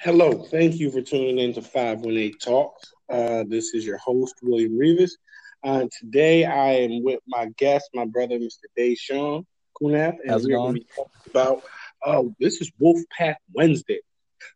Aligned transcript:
Hello, 0.00 0.44
thank 0.44 0.76
you 0.76 0.92
for 0.92 1.02
tuning 1.02 1.38
in 1.38 1.52
to 1.54 1.60
518 1.60 2.38
Talks. 2.38 2.94
Uh, 3.10 3.42
this 3.48 3.74
is 3.74 3.84
your 3.84 3.98
host, 3.98 4.36
William 4.42 4.78
Rivas. 4.78 5.18
Uh, 5.64 5.86
today 5.98 6.44
I 6.44 6.74
am 6.74 7.02
with 7.02 7.18
my 7.26 7.48
guest, 7.56 7.90
my 7.94 8.04
brother, 8.04 8.38
Mr. 8.38 8.66
Deshawn 8.78 9.44
Kunaf, 9.76 10.14
and 10.22 10.30
How's 10.30 10.44
it 10.44 10.50
we're 10.50 10.56
going? 10.56 10.74
to 10.74 10.80
be 10.80 10.86
talking 10.94 11.30
about 11.30 11.62
uh, 12.06 12.22
this 12.38 12.60
is 12.60 12.70
Wolfpack 12.80 13.36
Wednesday. 13.52 13.98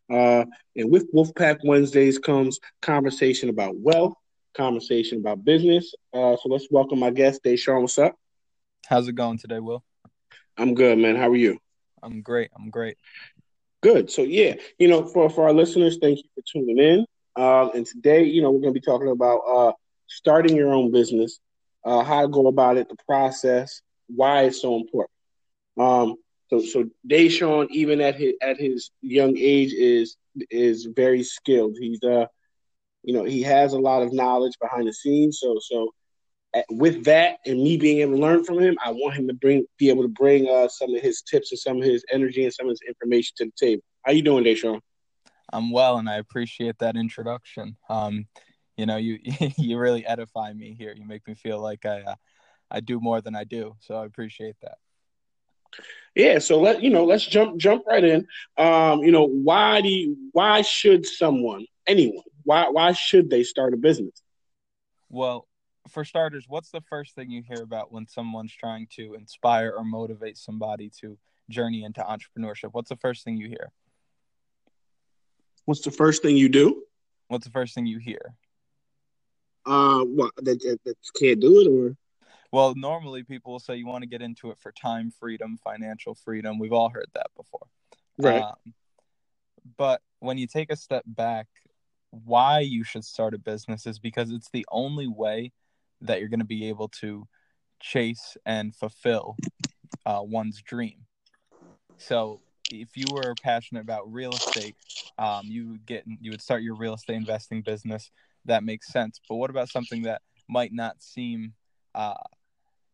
Uh, 0.09 0.45
and 0.77 0.89
with 0.89 1.13
Wolfpack 1.13 1.59
Wednesdays 1.65 2.21
comes 2.21 2.61
conversation 2.81 3.49
about 3.49 3.75
wealth, 3.77 4.15
conversation 4.55 5.19
about 5.19 5.45
business. 5.45 5.93
Uh, 6.15 6.37
so 6.37 6.51
let's 6.51 6.69
welcome 6.71 7.01
my 7.01 7.11
guest, 7.11 7.43
Deshawn. 7.43 7.81
What's 7.81 7.99
up? 7.99 8.15
How's 8.87 9.09
it 9.09 9.17
going 9.17 9.39
today, 9.39 9.59
Will? 9.59 9.83
I'm 10.57 10.75
good, 10.75 10.99
man. 10.99 11.17
How 11.17 11.31
are 11.31 11.37
you? 11.37 11.59
I'm 12.03 12.21
great. 12.23 12.51
I'm 12.57 12.71
great. 12.71 12.97
Good. 13.83 14.11
So 14.11 14.23
yeah, 14.23 14.55
you 14.79 14.89
know, 14.89 15.05
for 15.05 15.29
for 15.29 15.45
our 15.45 15.53
listeners, 15.53 15.99
thank 16.01 16.19
you 16.19 16.25
for 16.35 16.43
tuning 16.53 16.79
in. 16.79 17.07
Um, 17.37 17.71
and 17.75 17.87
today, 17.87 18.25
you 18.25 18.43
know, 18.43 18.51
we're 18.51 18.61
going 18.61 18.75
to 18.75 18.81
be 18.81 18.85
talking 18.85 19.09
about 19.11 19.39
uh, 19.49 19.73
starting 20.09 20.57
your 20.57 20.73
own 20.73 20.93
business, 20.93 21.41
uh, 21.85 22.05
how 22.05 22.23
to 22.23 22.29
go 22.29 22.47
about 22.47 22.77
it, 22.77 22.89
the 22.89 22.97
process, 23.07 23.83
why 24.09 24.43
it's 24.45 24.61
so 24.61 24.77
important. 24.77 25.11
Um, 25.79 26.17
so 26.49 26.61
so 26.61 26.85
Deshawn, 27.09 27.69
even 27.71 28.01
at 28.01 28.15
his 28.15 28.35
at 28.43 28.59
his 28.59 28.91
young 29.01 29.37
age, 29.37 29.73
is 29.73 30.17
is 30.51 30.87
very 30.95 31.23
skilled. 31.25 31.77
He's 31.81 32.03
uh, 32.05 32.27
you 33.03 33.15
know, 33.15 33.25
he 33.25 33.43
has 33.43 33.73
a 33.73 33.79
lot 33.81 34.03
of 34.03 34.13
knowledge 34.13 34.55
behind 34.61 34.87
the 34.87 34.93
scenes. 34.93 35.39
So 35.41 35.59
so 35.61 35.93
with 36.71 37.05
that 37.05 37.39
and 37.47 37.63
me 37.63 37.77
being 37.77 38.01
able 38.01 38.17
to 38.17 38.21
learn 38.21 38.45
from 38.45 38.59
him, 38.59 38.77
I 38.85 38.91
want 38.91 39.17
him 39.17 39.27
to 39.29 39.35
bring 39.35 39.65
be 39.79 39.89
able 39.89 40.03
to 40.03 40.09
bring 40.09 40.49
uh, 40.49 40.69
some 40.69 40.95
of 40.95 41.03
his 41.03 41.23
tips 41.23 41.51
and 41.53 41.59
some 41.59 41.79
of 41.79 41.85
his 41.85 42.05
energy 42.13 42.45
and 42.45 42.53
some 42.53 42.67
of 42.67 42.71
his 42.71 42.83
information 42.87 43.35
to 43.39 43.45
the 43.47 43.53
table. 43.59 43.83
How 44.03 44.13
you 44.13 44.23
doing, 44.23 44.45
Deshawn? 44.45 44.81
I'm 45.53 45.71
well, 45.71 45.99
and 45.99 46.09
I 46.09 46.17
appreciate 46.17 46.79
that 46.79 46.97
introduction. 46.97 47.77
Um, 47.89 48.27
you 48.77 48.87
know, 48.87 48.97
you 48.97 49.19
you 49.57 49.79
really 49.79 50.05
edify 50.07 50.53
me 50.53 50.75
here. 50.79 50.95
You 50.97 51.07
make 51.07 51.27
me 51.27 51.35
feel 51.35 51.59
like 51.59 51.87
I 51.87 52.03
uh, 52.03 52.15
I 52.71 52.81
do 52.81 53.01
more 53.01 53.21
than 53.21 53.35
I 53.35 53.45
do. 53.45 53.77
So 53.81 53.97
I 53.97 54.05
appreciate 54.05 54.57
that. 54.63 54.79
Yeah, 56.15 56.39
so 56.39 56.61
let 56.61 56.83
you 56.83 56.91
know, 56.91 57.05
let's 57.05 57.25
jump 57.25 57.57
jump 57.59 57.85
right 57.87 58.05
in. 58.05 58.27
Um, 58.59 59.03
you 59.03 59.11
know, 59.11 59.27
why 59.27 59.81
do 59.81 59.89
you, 59.89 60.17
why 60.33 60.61
should 60.63 61.07
someone, 61.07 61.65
anyone, 61.87 62.25
why 62.45 62.69
why 62.69 62.93
should 62.93 63.31
they 63.31 63.43
start 63.43 63.73
a 63.73 63.79
business? 63.79 64.23
Well, 65.09 65.47
for 65.89 66.05
starters, 66.05 66.47
what's 66.49 66.71
the 66.71 66.81
first 66.81 67.15
thing 67.15 67.31
you 67.31 67.43
hear 67.43 67.63
about 67.63 67.93
when 67.93 68.07
someone's 68.07 68.55
trying 68.55 68.87
to 68.97 69.15
inspire 69.15 69.73
or 69.77 69.85
motivate 69.85 70.37
somebody 70.37 70.91
to 71.01 71.19
journey 71.51 71.85
into 71.85 72.01
entrepreneurship? 72.03 72.71
What's 72.73 72.89
the 72.89 72.97
first 72.97 73.25
thing 73.25 73.37
you 73.37 73.49
hear? 73.49 73.71
What's 75.65 75.83
the 75.83 75.91
first 75.91 76.23
thing 76.23 76.37
you 76.37 76.49
do? 76.49 76.83
What's 77.29 77.45
the 77.45 77.53
first 77.53 77.75
thing 77.75 77.87
you 77.87 77.99
hear? 77.99 78.35
Uh, 79.65 80.01
what 80.05 80.33
that, 80.37 80.61
that, 80.61 80.79
that 80.85 80.97
can't 81.19 81.41
do 81.41 81.61
it, 81.61 81.69
or 81.69 81.97
Well, 82.51 82.75
normally 82.77 83.23
people 83.23 83.53
will 83.53 83.61
say 83.61 83.77
you 83.77 83.87
want 83.87 84.03
to 84.03 84.09
get 84.09 84.23
into 84.23 84.51
it 84.51 84.59
for 84.59 84.73
time 84.73 85.11
freedom, 85.11 85.59
financial 85.63 86.15
freedom. 86.15 86.59
We've 86.59 86.73
all 86.73 86.91
heard 86.91 87.07
that 87.15 87.29
before. 87.37 87.67
right? 88.19 88.43
Um, 88.43 88.75
but 89.77 90.01
when 90.19 90.39
you 90.39 90.47
take 90.47 90.73
a 90.73 90.77
step 90.77 91.05
back, 91.07 91.47
why 92.11 92.61
you 92.61 92.85
should 92.85 93.05
start 93.05 93.35
a 93.35 93.39
business 93.39 93.87
is 93.87 93.99
because 93.99 94.31
it's 94.31 94.51
the 94.51 94.67
only 94.71 95.07
way 95.07 95.53
that 96.03 96.21
you're 96.21 96.29
going 96.29 96.41
to 96.41 96.47
be 96.47 96.69
able 96.69 96.89
to 96.89 97.27
chase 97.81 98.37
and 98.45 98.75
fulfill 98.75 99.37
uh, 100.07 100.21
one's 100.23 100.61
dream. 100.63 101.07
So, 101.97 102.41
if 102.71 102.97
you 102.97 103.07
were 103.13 103.35
passionate 103.43 103.83
about 103.83 104.11
real 104.13 104.31
estate, 104.31 104.77
um, 105.19 105.43
you 105.45 105.69
would 105.71 105.87
get 105.87 106.05
you 106.21 106.31
would 106.31 106.41
start 106.41 106.63
your 106.63 106.75
real 106.75 106.95
estate 106.95 107.17
investing 107.17 107.63
business. 107.63 108.11
That 108.45 108.65
makes 108.65 108.89
sense. 108.89 109.21
But 109.29 109.37
what 109.37 109.51
about 109.51 109.69
something 109.69 110.03
that 110.03 110.23
might 110.49 110.73
not 110.73 111.03
seem 111.03 111.55
uh, 111.95 112.15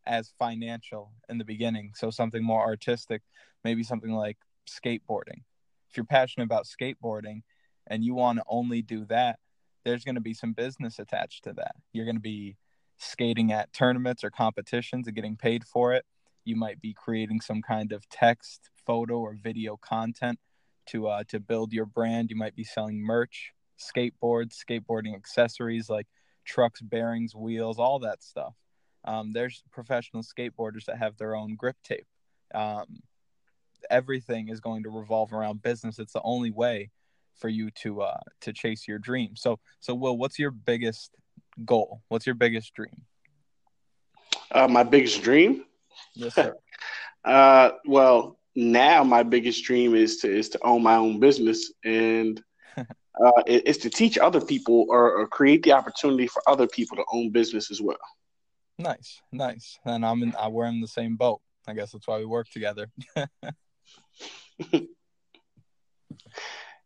as 0.06 0.32
financial 0.38 1.12
in 1.28 1.38
the 1.38 1.44
beginning? 1.44 1.92
So 1.94 2.10
something 2.10 2.42
more 2.42 2.62
artistic, 2.62 3.22
maybe 3.64 3.82
something 3.82 4.10
like 4.10 4.36
skateboarding. 4.68 5.42
If 5.88 5.96
you're 5.96 6.04
passionate 6.04 6.44
about 6.44 6.66
skateboarding 6.66 7.42
and 7.86 8.04
you 8.04 8.14
want 8.14 8.38
to 8.38 8.44
only 8.48 8.82
do 8.82 9.06
that, 9.06 9.38
there's 9.84 10.04
going 10.04 10.16
to 10.16 10.20
be 10.20 10.34
some 10.34 10.52
business 10.52 10.98
attached 10.98 11.44
to 11.44 11.52
that. 11.54 11.76
You're 11.92 12.04
going 12.04 12.16
to 12.16 12.20
be 12.20 12.56
skating 12.98 13.52
at 13.52 13.72
tournaments 13.72 14.24
or 14.24 14.30
competitions 14.30 15.06
and 15.06 15.16
getting 15.16 15.36
paid 15.36 15.64
for 15.64 15.94
it. 15.94 16.04
You 16.44 16.56
might 16.56 16.80
be 16.80 16.94
creating 16.94 17.40
some 17.40 17.62
kind 17.62 17.92
of 17.92 18.08
text, 18.08 18.70
photo, 18.86 19.18
or 19.18 19.36
video 19.40 19.76
content 19.76 20.38
to 20.86 21.08
uh, 21.08 21.24
to 21.28 21.40
build 21.40 21.72
your 21.72 21.86
brand. 21.86 22.30
You 22.30 22.36
might 22.36 22.56
be 22.56 22.64
selling 22.64 23.00
merch, 23.00 23.52
skateboards, 23.78 24.54
skateboarding 24.56 25.14
accessories 25.14 25.88
like 25.88 26.06
trucks, 26.44 26.80
bearings, 26.80 27.34
wheels, 27.34 27.78
all 27.78 27.98
that 28.00 28.22
stuff. 28.22 28.54
Um, 29.04 29.32
there's 29.32 29.62
professional 29.70 30.22
skateboarders 30.22 30.86
that 30.86 30.98
have 30.98 31.16
their 31.16 31.36
own 31.36 31.54
grip 31.54 31.76
tape. 31.84 32.06
Um, 32.54 33.00
everything 33.90 34.48
is 34.48 34.60
going 34.60 34.82
to 34.82 34.90
revolve 34.90 35.32
around 35.32 35.62
business. 35.62 35.98
It's 35.98 36.12
the 36.14 36.22
only 36.22 36.50
way 36.50 36.90
for 37.36 37.48
you 37.48 37.70
to 37.82 38.02
uh, 38.02 38.20
to 38.40 38.52
chase 38.52 38.88
your 38.88 38.98
dream. 38.98 39.36
So, 39.36 39.60
so 39.80 39.94
Will, 39.94 40.18
what's 40.18 40.38
your 40.38 40.50
biggest 40.50 41.14
goal? 41.64 42.02
What's 42.08 42.26
your 42.26 42.34
biggest 42.34 42.74
dream? 42.74 43.02
Uh, 44.50 44.68
my 44.68 44.82
biggest 44.82 45.22
dream. 45.22 45.64
Yes, 46.14 46.34
sir. 46.34 46.54
Uh, 47.24 47.72
well, 47.84 48.38
now 48.54 49.04
my 49.04 49.22
biggest 49.22 49.64
dream 49.64 49.94
is 49.94 50.18
to 50.18 50.30
is 50.34 50.48
to 50.48 50.58
own 50.64 50.82
my 50.82 50.94
own 50.94 51.20
business, 51.20 51.72
and 51.84 52.42
uh, 52.78 53.42
it, 53.46 53.64
it's 53.66 53.78
to 53.78 53.90
teach 53.90 54.16
other 54.16 54.40
people 54.40 54.86
or, 54.88 55.18
or 55.18 55.26
create 55.26 55.62
the 55.64 55.72
opportunity 55.72 56.26
for 56.26 56.40
other 56.48 56.66
people 56.66 56.96
to 56.96 57.04
own 57.12 57.30
business 57.30 57.70
as 57.70 57.82
well. 57.82 57.98
nice, 58.78 59.20
nice. 59.32 59.78
And 59.84 60.06
I'm 60.06 60.22
in. 60.22 60.34
Uh, 60.34 60.48
we're 60.48 60.66
in 60.66 60.80
the 60.80 60.88
same 60.88 61.16
boat. 61.16 61.40
I 61.66 61.74
guess 61.74 61.92
that's 61.92 62.06
why 62.06 62.18
we 62.18 62.24
work 62.24 62.48
together. 62.48 62.90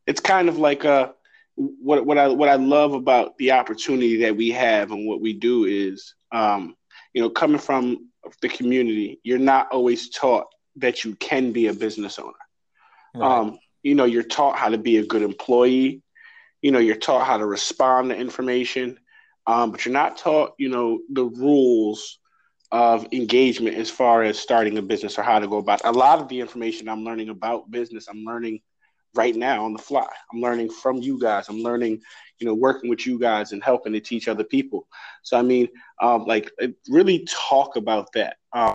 it's 0.06 0.20
kind 0.20 0.48
of 0.48 0.58
like 0.58 0.84
uh 0.84 1.12
what 1.56 2.06
what 2.06 2.18
I 2.18 2.28
what 2.28 2.48
I 2.48 2.54
love 2.54 2.94
about 2.94 3.36
the 3.38 3.52
opportunity 3.52 4.16
that 4.18 4.36
we 4.36 4.50
have 4.50 4.90
and 4.90 5.06
what 5.06 5.20
we 5.20 5.32
do 5.32 5.64
is 5.64 6.14
um 6.32 6.76
you 7.12 7.22
know 7.22 7.30
coming 7.30 7.58
from 7.58 8.08
the 8.40 8.48
community 8.48 9.20
you're 9.22 9.38
not 9.38 9.68
always 9.70 10.08
taught 10.10 10.46
that 10.76 11.04
you 11.04 11.14
can 11.16 11.52
be 11.52 11.66
a 11.66 11.74
business 11.74 12.18
owner. 12.18 12.32
Right. 13.14 13.38
um 13.38 13.58
you 13.82 13.94
know 13.94 14.04
you're 14.04 14.22
taught 14.22 14.56
how 14.56 14.70
to 14.70 14.78
be 14.78 14.98
a 14.98 15.06
good 15.06 15.22
employee. 15.22 16.02
You 16.62 16.70
know 16.70 16.78
you're 16.78 16.96
taught 16.96 17.26
how 17.26 17.36
to 17.36 17.46
respond 17.46 18.10
to 18.10 18.16
information. 18.16 18.98
Um 19.46 19.72
but 19.72 19.84
you're 19.84 19.92
not 19.92 20.16
taught 20.16 20.54
you 20.58 20.69
know 20.70 21.00
the 21.10 21.24
rules 21.24 22.19
of 22.70 23.06
engagement 23.12 23.76
as 23.76 23.90
far 23.90 24.22
as 24.22 24.38
starting 24.38 24.78
a 24.78 24.82
business 24.82 25.19
or 25.19 25.22
how 25.22 25.38
to 25.38 25.46
go 25.46 25.58
about 25.58 25.82
a 25.84 25.92
lot 25.92 26.20
of 26.20 26.28
the 26.28 26.40
information 26.40 26.88
I'm 26.88 27.04
learning 27.04 27.28
about 27.28 27.70
business 27.70 28.08
I'm 28.08 28.24
learning 28.24 28.62
right 29.14 29.34
now 29.34 29.64
on 29.64 29.72
the 29.72 29.78
fly. 29.78 30.08
I'm 30.32 30.40
learning 30.40 30.70
from 30.70 30.96
you 30.96 31.18
guys. 31.18 31.48
I'm 31.48 31.62
learning, 31.62 32.00
you 32.38 32.46
know, 32.46 32.54
working 32.54 32.88
with 32.88 33.06
you 33.06 33.18
guys 33.18 33.52
and 33.52 33.62
helping 33.62 33.92
to 33.92 34.00
teach 34.00 34.28
other 34.28 34.44
people. 34.44 34.88
So 35.22 35.38
I 35.38 35.42
mean, 35.42 35.68
um, 36.00 36.24
like 36.24 36.50
really 36.88 37.26
talk 37.28 37.76
about 37.76 38.12
that. 38.14 38.36
Um, 38.52 38.74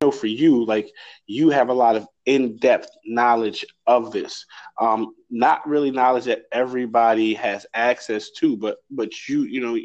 you 0.00 0.08
know, 0.08 0.10
for 0.10 0.26
you, 0.26 0.64
like 0.64 0.90
you 1.26 1.50
have 1.50 1.68
a 1.68 1.74
lot 1.74 1.96
of 1.96 2.06
in-depth 2.26 2.90
knowledge 3.04 3.64
of 3.86 4.12
this. 4.12 4.44
Um, 4.80 5.14
not 5.30 5.66
really 5.66 5.90
knowledge 5.90 6.24
that 6.24 6.44
everybody 6.52 7.34
has 7.34 7.66
access 7.74 8.30
to, 8.38 8.56
but 8.56 8.78
but 8.90 9.28
you, 9.28 9.42
you 9.42 9.60
know, 9.60 9.76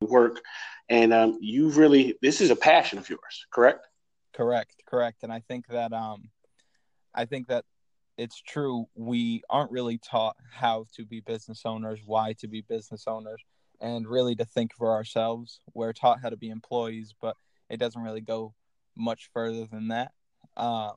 work 0.00 0.40
and 0.88 1.12
um, 1.12 1.38
you 1.40 1.70
really 1.70 2.16
this 2.22 2.40
is 2.40 2.50
a 2.50 2.56
passion 2.56 2.98
of 2.98 3.08
yours, 3.08 3.46
correct? 3.50 3.86
Correct, 4.34 4.82
correct. 4.86 5.22
And 5.22 5.32
I 5.32 5.40
think 5.40 5.66
that 5.68 5.92
um 5.92 6.30
I 7.14 7.24
think 7.24 7.48
that 7.48 7.64
it's 8.18 8.42
true 8.42 8.86
we 8.96 9.42
aren't 9.48 9.70
really 9.70 9.96
taught 9.96 10.36
how 10.52 10.86
to 10.96 11.06
be 11.06 11.20
business 11.20 11.62
owners, 11.64 12.00
why 12.04 12.34
to 12.40 12.48
be 12.48 12.62
business 12.62 13.04
owners, 13.06 13.40
and 13.80 14.08
really 14.08 14.34
to 14.34 14.44
think 14.44 14.74
for 14.74 14.92
ourselves. 14.92 15.60
We're 15.72 15.92
taught 15.92 16.20
how 16.20 16.28
to 16.28 16.36
be 16.36 16.50
employees, 16.50 17.14
but 17.22 17.36
it 17.70 17.78
doesn't 17.78 18.02
really 18.02 18.20
go 18.20 18.54
much 18.96 19.30
further 19.32 19.66
than 19.66 19.88
that. 19.88 20.12
Um 20.56 20.94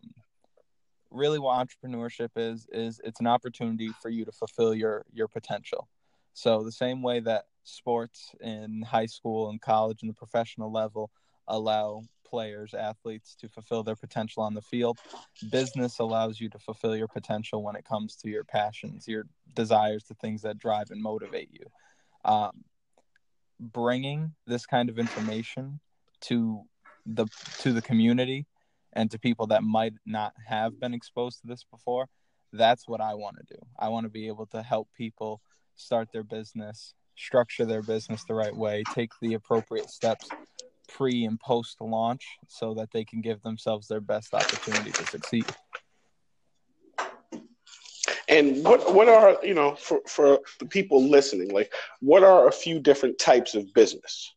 really 1.12 1.39
what 1.39 1.68
entrepreneurship 1.68 2.29
is 2.38 2.68
is 2.71 3.00
it's 3.03 3.19
an 3.19 3.27
opportunity 3.27 3.91
for 4.01 4.09
you 4.09 4.25
to 4.25 4.31
fulfill 4.31 4.73
your 4.73 5.06
your 5.13 5.27
potential. 5.27 5.88
So 6.33 6.63
the 6.63 6.71
same 6.71 7.03
way 7.03 7.19
that 7.19 7.45
sports 7.63 8.33
in 8.41 8.81
high 8.81 9.06
school 9.06 9.50
and 9.50 9.62
college 9.62 10.01
and 10.01 10.09
the 10.09 10.15
professional 10.15 10.71
level 10.71 11.12
allow 11.47 12.03
players, 12.31 12.74
athletes 12.74 13.36
to 13.36 13.50
fulfill 13.50 13.83
their 13.83 13.95
potential 13.95 14.42
on 14.42 14.56
the 14.56 14.62
field. 14.62 14.98
Business 15.51 16.00
allows 16.00 16.39
you 16.39 16.50
to 16.50 16.57
fulfill 16.57 16.95
your 16.95 17.10
potential 17.10 17.62
when 17.62 17.75
it 17.75 17.86
comes 17.86 18.16
to 18.16 18.30
your 18.30 18.45
passions, 18.45 19.07
your 19.07 19.25
desires, 19.54 20.06
the 20.06 20.16
things 20.16 20.42
that 20.42 20.57
drive 20.57 20.89
and 20.89 21.04
motivate 21.04 21.50
you. 21.51 21.66
Um, 22.25 22.63
bringing 23.60 24.33
this 24.48 24.66
kind 24.66 24.89
of 24.89 24.98
information 24.98 25.80
to 26.22 26.63
the 27.06 27.28
to 27.60 27.74
the 27.74 27.81
community 27.81 28.48
and 28.94 29.12
to 29.12 29.19
people 29.19 29.48
that 29.48 29.63
might 29.63 29.94
not 30.06 30.33
have 30.48 30.80
been 30.80 30.94
exposed 30.94 31.42
to 31.42 31.48
this 31.48 31.63
before, 31.69 32.07
that's 32.54 32.88
what 32.88 33.01
I 33.01 33.13
want 33.13 33.38
to 33.38 33.56
do. 33.56 33.62
I 33.78 33.89
want 33.89 34.06
to 34.06 34.10
be 34.10 34.28
able 34.28 34.48
to 34.48 34.62
help 34.62 34.88
people 34.98 35.42
start 35.75 36.10
their 36.12 36.24
business, 36.24 36.94
structure 37.16 37.66
their 37.66 37.81
business 37.81 38.24
the 38.24 38.33
right 38.33 38.56
way, 38.56 38.83
take 38.94 39.12
the 39.22 39.33
appropriate 39.33 39.89
steps 39.89 40.30
pre 40.95 41.25
and 41.25 41.39
post 41.39 41.79
launch 41.81 42.25
so 42.47 42.73
that 42.75 42.91
they 42.91 43.03
can 43.03 43.21
give 43.21 43.41
themselves 43.41 43.88
their 43.88 44.01
best 44.01 44.33
opportunity 44.33 44.91
to 44.91 45.05
succeed. 45.05 45.45
And 48.27 48.63
what 48.63 48.93
what 48.93 49.09
are 49.09 49.38
you 49.43 49.53
know 49.53 49.75
for 49.75 50.01
for 50.07 50.39
the 50.59 50.65
people 50.65 51.03
listening, 51.03 51.51
like 51.51 51.73
what 51.99 52.23
are 52.23 52.47
a 52.47 52.51
few 52.51 52.79
different 52.79 53.19
types 53.19 53.55
of 53.55 53.73
business? 53.73 54.33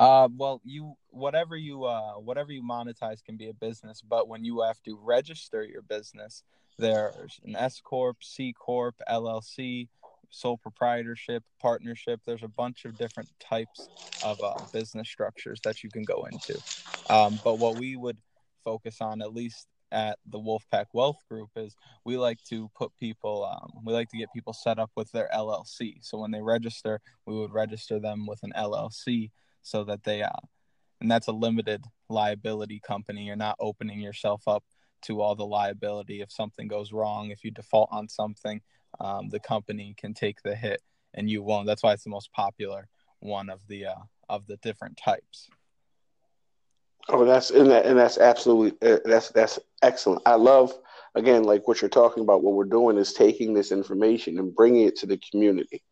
Uh, 0.00 0.28
well, 0.36 0.60
you 0.64 0.94
whatever 1.10 1.56
you 1.56 1.84
uh 1.84 2.14
whatever 2.14 2.52
you 2.52 2.62
monetize 2.62 3.22
can 3.24 3.36
be 3.36 3.48
a 3.48 3.54
business, 3.54 4.02
but 4.02 4.28
when 4.28 4.44
you 4.44 4.62
have 4.62 4.82
to 4.82 4.98
register 5.00 5.64
your 5.64 5.82
business, 5.82 6.42
there's 6.78 7.38
an 7.44 7.54
S 7.54 7.80
corp, 7.80 8.16
C 8.20 8.52
corp, 8.52 8.96
LLC, 9.08 9.88
sole 10.34 10.58
proprietorship, 10.58 11.42
partnership. 11.60 12.20
There's 12.26 12.42
a 12.42 12.48
bunch 12.48 12.84
of 12.84 12.98
different 12.98 13.28
types 13.40 13.88
of 14.22 14.40
uh, 14.42 14.54
business 14.72 15.08
structures 15.08 15.60
that 15.64 15.82
you 15.82 15.90
can 15.90 16.04
go 16.04 16.26
into. 16.30 16.58
Um, 17.08 17.38
but 17.44 17.58
what 17.58 17.78
we 17.78 17.96
would 17.96 18.18
focus 18.64 18.98
on, 19.00 19.22
at 19.22 19.32
least 19.32 19.66
at 19.92 20.18
the 20.26 20.38
Wolfpack 20.38 20.86
Wealth 20.92 21.18
Group, 21.30 21.50
is 21.56 21.76
we 22.04 22.16
like 22.16 22.42
to 22.50 22.70
put 22.76 22.90
people, 22.98 23.44
um, 23.44 23.82
we 23.84 23.92
like 23.92 24.08
to 24.10 24.18
get 24.18 24.32
people 24.32 24.52
set 24.52 24.78
up 24.78 24.90
with 24.96 25.10
their 25.12 25.28
LLC. 25.34 25.98
So 26.02 26.18
when 26.18 26.32
they 26.32 26.42
register, 26.42 27.00
we 27.26 27.34
would 27.34 27.52
register 27.52 28.00
them 28.00 28.26
with 28.26 28.40
an 28.42 28.52
LLC 28.56 29.30
so 29.62 29.84
that 29.84 30.04
they, 30.04 30.22
uh, 30.22 30.30
and 31.00 31.10
that's 31.10 31.28
a 31.28 31.32
limited 31.32 31.84
liability 32.08 32.80
company. 32.84 33.24
You're 33.24 33.36
not 33.36 33.56
opening 33.60 34.00
yourself 34.00 34.42
up 34.46 34.64
to 35.02 35.20
all 35.20 35.34
the 35.34 35.46
liability 35.46 36.22
if 36.22 36.32
something 36.32 36.66
goes 36.66 36.92
wrong. 36.92 37.30
If 37.30 37.44
you 37.44 37.50
default 37.50 37.90
on 37.92 38.08
something, 38.08 38.60
um, 39.00 39.28
the 39.28 39.40
company 39.40 39.94
can 39.96 40.14
take 40.14 40.42
the 40.42 40.54
hit 40.54 40.80
and 41.14 41.30
you 41.30 41.42
won't. 41.42 41.66
That's 41.66 41.82
why 41.82 41.92
it's 41.92 42.04
the 42.04 42.10
most 42.10 42.32
popular 42.32 42.88
one 43.20 43.48
of 43.48 43.66
the 43.68 43.86
uh, 43.86 44.02
of 44.28 44.46
the 44.46 44.56
different 44.58 44.96
types. 44.96 45.48
Oh, 47.08 47.24
that's 47.24 47.50
and, 47.50 47.70
that, 47.70 47.86
and 47.86 47.98
that's 47.98 48.18
absolutely 48.18 48.88
uh, 48.88 48.98
that's 49.04 49.30
that's 49.30 49.58
excellent. 49.82 50.22
I 50.26 50.34
love 50.34 50.72
again 51.14 51.44
like 51.44 51.66
what 51.68 51.80
you're 51.80 51.88
talking 51.88 52.22
about. 52.22 52.42
What 52.42 52.54
we're 52.54 52.64
doing 52.64 52.96
is 52.96 53.12
taking 53.12 53.54
this 53.54 53.72
information 53.72 54.38
and 54.38 54.54
bringing 54.54 54.86
it 54.86 54.96
to 54.96 55.06
the 55.06 55.20
community. 55.30 55.82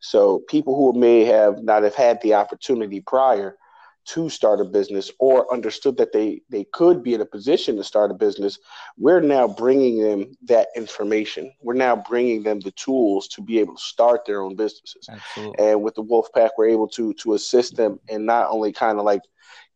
So 0.00 0.42
people 0.48 0.76
who 0.76 0.98
may 0.98 1.24
have 1.24 1.62
not 1.62 1.82
have 1.82 1.94
had 1.94 2.20
the 2.22 2.34
opportunity 2.34 3.00
prior 3.00 3.56
to 4.06 4.28
start 4.28 4.60
a 4.60 4.64
business 4.64 5.10
or 5.18 5.52
understood 5.52 5.96
that 5.96 6.12
they 6.12 6.42
they 6.50 6.64
could 6.72 7.02
be 7.02 7.14
in 7.14 7.20
a 7.20 7.26
position 7.26 7.76
to 7.76 7.84
start 7.84 8.10
a 8.10 8.14
business 8.14 8.58
we're 8.96 9.20
now 9.20 9.48
bringing 9.48 10.02
them 10.02 10.36
that 10.44 10.68
information. 10.76 11.52
We're 11.62 11.74
now 11.74 11.96
bringing 11.96 12.42
them 12.42 12.60
the 12.60 12.70
tools 12.72 13.28
to 13.28 13.42
be 13.42 13.58
able 13.58 13.76
to 13.76 13.82
start 13.82 14.24
their 14.24 14.42
own 14.42 14.56
businesses. 14.56 15.08
Absolutely. 15.10 15.66
and 15.66 15.82
with 15.82 15.94
the 15.94 16.02
wolf 16.02 16.28
pack 16.34 16.52
we're 16.56 16.68
able 16.68 16.88
to 16.88 17.12
to 17.14 17.34
assist 17.34 17.76
them 17.76 17.98
and 18.08 18.26
not 18.26 18.48
only 18.50 18.72
kind 18.72 18.98
of 18.98 19.04
like 19.04 19.22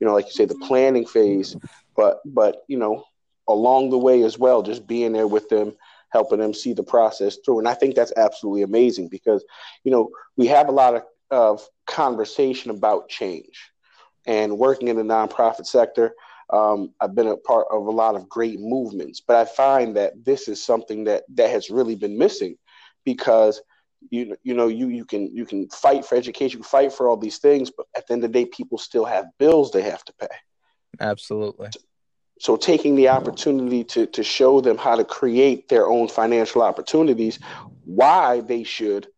you 0.00 0.06
know 0.06 0.14
like 0.14 0.26
you 0.26 0.32
say 0.32 0.44
the 0.44 0.54
planning 0.66 1.06
phase 1.06 1.56
but 1.96 2.20
but 2.24 2.62
you 2.68 2.78
know 2.78 3.04
along 3.48 3.90
the 3.90 3.98
way 3.98 4.22
as 4.22 4.38
well 4.38 4.62
just 4.62 4.86
being 4.86 5.12
there 5.12 5.26
with 5.26 5.48
them 5.48 5.74
helping 6.10 6.38
them 6.38 6.54
see 6.54 6.72
the 6.72 6.82
process 6.82 7.38
through. 7.44 7.58
And 7.58 7.68
i 7.68 7.74
think 7.74 7.94
that's 7.94 8.12
absolutely 8.16 8.62
amazing 8.62 9.08
because 9.08 9.44
you 9.84 9.90
know 9.90 10.10
we 10.36 10.46
have 10.46 10.68
a 10.68 10.72
lot 10.72 10.94
of, 10.94 11.02
of 11.30 11.68
conversation 11.86 12.70
about 12.70 13.08
change 13.08 13.70
and 14.26 14.58
working 14.58 14.88
in 14.88 14.96
the 14.96 15.02
nonprofit 15.02 15.66
sector, 15.66 16.14
um, 16.50 16.92
I've 17.00 17.14
been 17.14 17.28
a 17.28 17.36
part 17.36 17.66
of 17.70 17.86
a 17.86 17.90
lot 17.90 18.14
of 18.14 18.28
great 18.28 18.58
movements. 18.60 19.20
But 19.20 19.36
I 19.36 19.44
find 19.44 19.96
that 19.96 20.24
this 20.24 20.48
is 20.48 20.62
something 20.62 21.04
that 21.04 21.24
that 21.34 21.50
has 21.50 21.70
really 21.70 21.94
been 21.94 22.16
missing 22.16 22.56
because 23.04 23.60
you 24.10 24.36
you 24.42 24.54
know 24.54 24.68
you 24.68 24.88
you 24.88 25.04
can 25.04 25.34
you 25.34 25.44
can 25.44 25.68
fight 25.68 26.04
for 26.04 26.14
education, 26.14 26.62
fight 26.62 26.92
for 26.92 27.08
all 27.08 27.16
these 27.16 27.38
things, 27.38 27.70
but 27.70 27.86
at 27.96 28.06
the 28.06 28.14
end 28.14 28.24
of 28.24 28.32
the 28.32 28.44
day, 28.44 28.46
people 28.46 28.78
still 28.78 29.04
have 29.04 29.26
bills 29.38 29.70
they 29.70 29.82
have 29.82 30.04
to 30.04 30.12
pay. 30.14 30.28
Absolutely. 31.00 31.68
So, 31.72 31.80
so 32.40 32.56
taking 32.56 32.94
the 32.94 33.08
opportunity 33.08 33.84
to 33.84 34.06
to 34.06 34.22
show 34.22 34.60
them 34.60 34.78
how 34.78 34.96
to 34.96 35.04
create 35.04 35.68
their 35.68 35.88
own 35.88 36.08
financial 36.08 36.62
opportunities, 36.62 37.38
why 37.84 38.40
they 38.40 38.62
should 38.62 39.08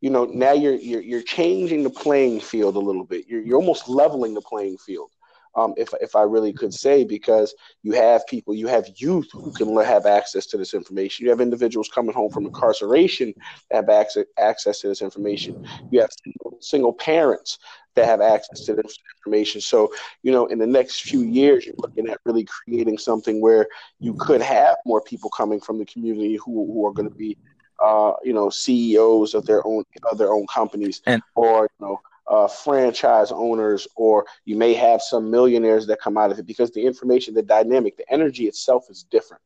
you 0.00 0.10
know 0.10 0.24
now 0.24 0.52
you're 0.52 0.74
you're, 0.74 1.02
you're 1.02 1.22
changing 1.22 1.82
the 1.82 1.90
playing 1.90 2.40
field 2.40 2.76
a 2.76 2.80
little 2.80 3.04
bit 3.04 3.26
you're, 3.28 3.42
you're 3.42 3.58
almost 3.58 3.88
leveling 3.88 4.34
the 4.34 4.40
playing 4.40 4.76
field 4.78 5.10
um, 5.56 5.74
if, 5.76 5.88
if 6.00 6.14
I 6.14 6.22
really 6.22 6.52
could 6.52 6.72
say, 6.72 7.04
because 7.04 7.54
you 7.82 7.92
have 7.92 8.26
people, 8.26 8.54
you 8.54 8.68
have 8.68 8.86
youth 8.96 9.28
who 9.32 9.52
can 9.52 9.76
have 9.76 10.06
access 10.06 10.46
to 10.46 10.56
this 10.56 10.74
information. 10.74 11.24
You 11.24 11.30
have 11.30 11.40
individuals 11.40 11.90
coming 11.92 12.14
home 12.14 12.30
from 12.30 12.46
incarceration 12.46 13.34
that 13.70 13.76
have 13.76 13.88
access, 13.88 14.26
access 14.38 14.80
to 14.80 14.88
this 14.88 15.02
information. 15.02 15.66
You 15.90 16.00
have 16.00 16.10
single, 16.24 16.58
single 16.60 16.92
parents 16.92 17.58
that 17.96 18.06
have 18.06 18.20
access 18.20 18.64
to 18.66 18.74
this 18.74 18.96
information. 19.16 19.60
So, 19.60 19.92
you 20.22 20.30
know, 20.30 20.46
in 20.46 20.58
the 20.58 20.66
next 20.66 21.02
few 21.02 21.22
years, 21.22 21.66
you're 21.66 21.74
looking 21.78 22.08
at 22.08 22.20
really 22.24 22.44
creating 22.44 22.98
something 22.98 23.40
where 23.40 23.66
you 23.98 24.14
could 24.14 24.40
have 24.40 24.76
more 24.86 25.02
people 25.02 25.30
coming 25.30 25.60
from 25.60 25.78
the 25.78 25.86
community 25.86 26.36
who, 26.36 26.72
who 26.72 26.86
are 26.86 26.92
going 26.92 27.08
to 27.08 27.14
be 27.14 27.36
uh, 27.80 28.12
you 28.22 28.32
know, 28.32 28.50
CEOs 28.50 29.34
of 29.34 29.46
their 29.46 29.66
own 29.66 29.84
of 30.10 30.18
their 30.18 30.32
own 30.32 30.46
companies, 30.46 31.00
and, 31.06 31.22
or 31.34 31.68
you 31.78 31.86
know, 31.86 32.00
uh, 32.26 32.46
franchise 32.46 33.32
owners, 33.32 33.88
or 33.96 34.26
you 34.44 34.56
may 34.56 34.74
have 34.74 35.02
some 35.02 35.30
millionaires 35.30 35.86
that 35.86 36.00
come 36.00 36.16
out 36.16 36.30
of 36.30 36.38
it 36.38 36.46
because 36.46 36.70
the 36.70 36.84
information, 36.84 37.34
the 37.34 37.42
dynamic, 37.42 37.96
the 37.96 38.12
energy 38.12 38.46
itself 38.46 38.86
is 38.90 39.04
different. 39.10 39.42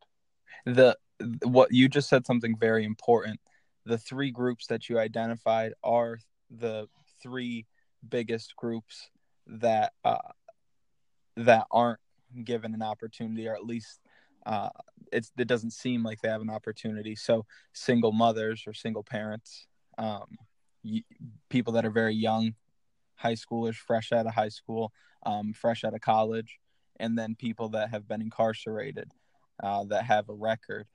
The 0.66 0.96
what 1.44 1.72
you 1.72 1.88
just 1.88 2.08
said 2.08 2.26
something 2.26 2.56
very 2.56 2.84
important. 2.84 3.40
The 3.86 3.98
three 3.98 4.30
groups 4.30 4.66
that 4.68 4.88
you 4.88 4.98
identified 4.98 5.74
are 5.82 6.18
the 6.50 6.88
three 7.22 7.66
biggest 8.08 8.56
groups 8.56 9.08
that 9.46 9.92
uh, 10.04 10.18
that 11.36 11.66
aren't 11.70 12.00
given 12.44 12.74
an 12.74 12.82
opportunity, 12.82 13.46
or 13.46 13.54
at 13.54 13.64
least 13.64 14.00
uh, 14.46 14.70
it 15.12 15.46
doesn't 15.46 15.72
seem 15.72 16.02
like 16.02 16.20
they 16.20 16.28
have 16.28 16.42
an 16.42 16.50
opportunity. 16.50 17.14
So 17.14 17.46
single 17.72 18.12
mothers 18.12 18.64
or 18.66 18.74
single 18.74 19.04
parents, 19.04 19.66
um, 19.96 20.26
y- 20.82 21.04
people 21.48 21.72
that 21.74 21.84
are 21.84 21.90
very 21.90 22.14
young, 22.14 22.54
high 23.14 23.34
schoolers, 23.34 23.76
fresh 23.76 24.12
out 24.12 24.26
of 24.26 24.34
high 24.34 24.48
school, 24.48 24.92
um, 25.24 25.52
fresh 25.52 25.84
out 25.84 25.94
of 25.94 26.00
college, 26.00 26.58
and 26.98 27.16
then 27.18 27.34
people 27.34 27.70
that 27.70 27.90
have 27.90 28.08
been 28.08 28.20
incarcerated, 28.20 29.12
uh, 29.62 29.84
that 29.84 30.04
have 30.04 30.28
a 30.28 30.34
record. 30.34 30.86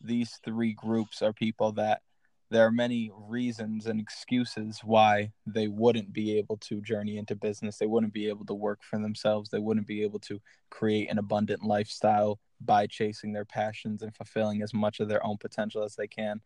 These 0.00 0.38
three 0.44 0.72
groups 0.72 1.22
are 1.22 1.32
people 1.32 1.72
that 1.72 2.02
there 2.50 2.64
are 2.64 2.72
many 2.72 3.10
reasons 3.14 3.86
and 3.86 4.00
excuses 4.00 4.80
why 4.84 5.32
they 5.46 5.66
wouldn't 5.66 6.12
be 6.12 6.38
able 6.38 6.56
to 6.58 6.80
journey 6.80 7.16
into 7.16 7.34
business. 7.34 7.78
They 7.78 7.86
wouldn't 7.86 8.12
be 8.12 8.28
able 8.28 8.44
to 8.46 8.54
work 8.54 8.80
for 8.82 8.98
themselves. 8.98 9.50
They 9.50 9.58
wouldn't 9.58 9.86
be 9.86 10.02
able 10.04 10.20
to 10.20 10.40
create 10.70 11.10
an 11.10 11.18
abundant 11.18 11.64
lifestyle 11.64 12.38
by 12.60 12.86
chasing 12.86 13.32
their 13.32 13.44
passions 13.44 14.02
and 14.02 14.14
fulfilling 14.14 14.62
as 14.62 14.72
much 14.72 15.00
of 15.00 15.08
their 15.08 15.24
own 15.26 15.38
potential 15.38 15.82
as 15.82 15.96
they 15.96 16.06
can. 16.06 16.40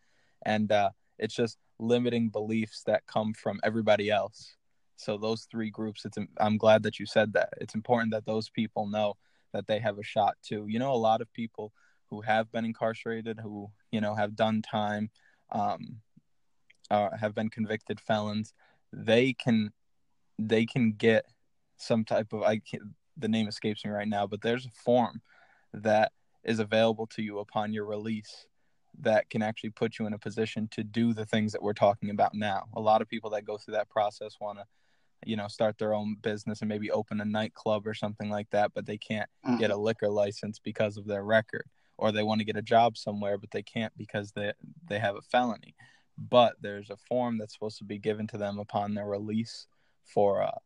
And 0.46 0.72
uh, 0.72 0.90
it's 1.18 1.34
just 1.34 1.58
limiting 1.78 2.30
beliefs 2.30 2.82
that 2.86 3.06
come 3.06 3.34
from 3.34 3.60
everybody 3.62 4.10
else. 4.10 4.56
So 4.96 5.16
those 5.16 5.46
three 5.50 5.70
groups, 5.70 6.04
it's 6.04 6.18
I'm 6.38 6.58
glad 6.58 6.82
that 6.82 6.98
you 6.98 7.06
said 7.06 7.32
that. 7.34 7.50
It's 7.58 7.74
important 7.74 8.12
that 8.12 8.26
those 8.26 8.48
people 8.48 8.86
know 8.86 9.16
that 9.52 9.66
they 9.66 9.78
have 9.80 9.98
a 9.98 10.02
shot 10.02 10.36
too. 10.42 10.66
You 10.68 10.78
know, 10.78 10.92
a 10.92 10.94
lot 10.94 11.20
of 11.20 11.32
people 11.32 11.72
who 12.08 12.20
have 12.22 12.50
been 12.52 12.64
incarcerated, 12.64 13.40
who 13.40 13.70
you 13.92 14.00
know 14.00 14.14
have 14.14 14.36
done 14.36 14.62
time, 14.62 15.10
um, 15.52 16.00
uh, 16.90 17.10
have 17.16 17.34
been 17.34 17.50
convicted 17.50 18.00
felons, 18.00 18.52
they 18.92 19.32
can 19.32 19.72
they 20.38 20.64
can 20.66 20.92
get 20.92 21.24
some 21.76 22.04
type 22.04 22.32
of 22.32 22.42
I 22.42 22.58
can't, 22.58 22.82
the 23.16 23.28
name 23.28 23.48
escapes 23.48 23.84
me 23.84 23.90
right 23.90 24.08
now, 24.08 24.26
but 24.26 24.42
there's 24.42 24.66
a 24.66 24.70
form 24.70 25.20
that 25.72 26.12
is 26.44 26.58
available 26.58 27.06
to 27.06 27.22
you 27.22 27.38
upon 27.38 27.72
your 27.72 27.84
release 27.84 28.46
that 28.98 29.30
can 29.30 29.42
actually 29.42 29.70
put 29.70 29.98
you 29.98 30.06
in 30.06 30.12
a 30.12 30.18
position 30.18 30.68
to 30.72 30.82
do 30.82 31.12
the 31.14 31.26
things 31.26 31.52
that 31.52 31.62
we're 31.62 31.72
talking 31.72 32.10
about 32.10 32.34
now. 32.34 32.66
A 32.74 32.80
lot 32.80 33.02
of 33.02 33.08
people 33.08 33.30
that 33.30 33.44
go 33.44 33.56
through 33.56 33.74
that 33.74 33.88
process 33.88 34.36
want 34.40 34.58
to, 34.58 34.64
you 35.24 35.36
know, 35.36 35.48
start 35.48 35.78
their 35.78 35.94
own 35.94 36.16
business 36.20 36.60
and 36.60 36.68
maybe 36.68 36.90
open 36.90 37.20
a 37.20 37.24
nightclub 37.24 37.86
or 37.86 37.94
something 37.94 38.30
like 38.30 38.50
that, 38.50 38.72
but 38.74 38.86
they 38.86 38.98
can't 38.98 39.28
mm-hmm. 39.46 39.58
get 39.58 39.70
a 39.70 39.76
liquor 39.76 40.08
license 40.08 40.58
because 40.58 40.96
of 40.96 41.06
their 41.06 41.22
record, 41.22 41.64
or 42.00 42.10
they 42.10 42.22
want 42.22 42.40
to 42.40 42.44
get 42.44 42.56
a 42.56 42.62
job 42.62 42.96
somewhere, 42.96 43.38
but 43.38 43.50
they 43.50 43.62
can't 43.62 43.96
because 43.96 44.32
they 44.32 44.52
they 44.88 44.98
have 44.98 45.16
a 45.16 45.22
felony. 45.22 45.74
But 46.18 46.54
there's 46.60 46.90
a 46.90 46.96
form 46.96 47.38
that's 47.38 47.54
supposed 47.54 47.78
to 47.78 47.84
be 47.84 47.98
given 47.98 48.26
to 48.28 48.38
them 48.38 48.58
upon 48.58 48.94
their 48.94 49.06
release 49.06 49.66
for 50.04 50.42
uh, 50.42 50.58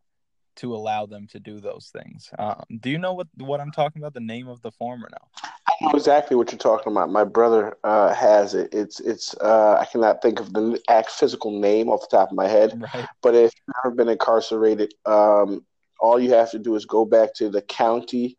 to 0.56 0.74
allow 0.74 1.06
them 1.06 1.26
to 1.28 1.40
do 1.40 1.60
those 1.60 1.90
things. 1.92 2.30
Um, 2.38 2.62
do 2.80 2.90
you 2.90 2.98
know 2.98 3.12
what 3.12 3.26
what 3.38 3.60
I'm 3.60 3.72
talking 3.72 4.00
about? 4.00 4.14
The 4.14 4.20
name 4.20 4.48
of 4.48 4.62
the 4.62 4.70
form 4.70 5.04
or 5.04 5.10
no? 5.10 5.50
I 5.68 5.72
know 5.80 5.90
exactly 5.90 6.36
what 6.36 6.52
you're 6.52 6.58
talking 6.58 6.92
about. 6.92 7.10
My 7.10 7.24
brother 7.24 7.76
uh, 7.82 8.14
has 8.14 8.54
it. 8.54 8.72
It's 8.72 9.00
it's. 9.00 9.34
Uh, 9.40 9.76
I 9.80 9.86
cannot 9.86 10.22
think 10.22 10.40
of 10.40 10.52
the 10.52 10.80
act 10.88 11.10
physical 11.10 11.50
name 11.50 11.88
off 11.88 12.08
the 12.08 12.16
top 12.16 12.30
of 12.30 12.36
my 12.36 12.46
head. 12.46 12.80
Right. 12.94 13.06
But 13.22 13.34
if 13.34 13.52
you've 13.54 13.76
ever 13.84 13.94
been 13.94 14.08
incarcerated, 14.08 14.94
um, 15.04 15.64
all 16.00 16.20
you 16.20 16.32
have 16.34 16.50
to 16.52 16.58
do 16.58 16.76
is 16.76 16.86
go 16.86 17.04
back 17.04 17.34
to 17.34 17.48
the 17.48 17.62
county 17.62 18.36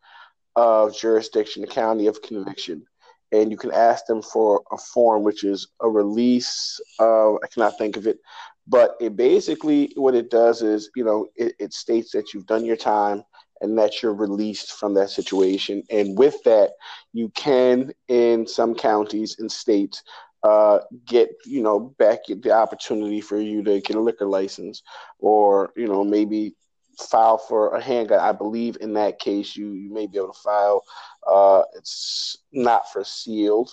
of 0.56 0.96
jurisdiction, 0.96 1.62
the 1.62 1.68
county 1.68 2.06
of 2.06 2.22
conviction, 2.22 2.84
and 3.32 3.50
you 3.50 3.56
can 3.56 3.72
ask 3.72 4.06
them 4.06 4.22
for 4.22 4.62
a 4.72 4.78
form, 4.78 5.22
which 5.22 5.44
is 5.44 5.68
a 5.80 5.88
release. 5.88 6.80
Of, 6.98 7.36
I 7.44 7.46
cannot 7.48 7.78
think 7.78 7.96
of 7.96 8.06
it, 8.06 8.18
but 8.66 8.96
it 9.00 9.16
basically 9.16 9.92
what 9.96 10.14
it 10.14 10.30
does 10.30 10.62
is, 10.62 10.90
you 10.96 11.04
know, 11.04 11.26
it, 11.36 11.54
it 11.58 11.72
states 11.72 12.10
that 12.12 12.32
you've 12.32 12.46
done 12.46 12.64
your 12.64 12.76
time 12.76 13.22
and 13.60 13.78
that 13.78 14.02
you're 14.02 14.14
released 14.14 14.72
from 14.72 14.94
that 14.94 15.10
situation. 15.10 15.82
And 15.90 16.18
with 16.18 16.42
that, 16.44 16.72
you 17.12 17.30
can, 17.30 17.92
in 18.08 18.46
some 18.46 18.74
counties 18.74 19.36
and 19.38 19.50
states, 19.50 20.02
uh, 20.42 20.78
get 21.06 21.30
you 21.44 21.62
know 21.62 21.94
back 21.98 22.20
the 22.28 22.52
opportunity 22.52 23.20
for 23.20 23.40
you 23.40 23.64
to 23.64 23.80
get 23.80 23.96
a 23.96 24.00
liquor 24.00 24.26
license, 24.26 24.82
or 25.18 25.72
you 25.76 25.88
know 25.88 26.04
maybe 26.04 26.54
file 26.98 27.38
for 27.38 27.74
a 27.74 27.80
handgun. 27.80 28.20
I 28.20 28.32
believe 28.32 28.76
in 28.80 28.94
that 28.94 29.18
case 29.18 29.56
you 29.56 29.72
you 29.72 29.92
may 29.92 30.06
be 30.06 30.18
able 30.18 30.32
to 30.32 30.40
file. 30.40 30.82
Uh, 31.26 31.62
it's 31.74 32.38
not 32.52 32.90
for 32.92 33.04
sealed, 33.04 33.72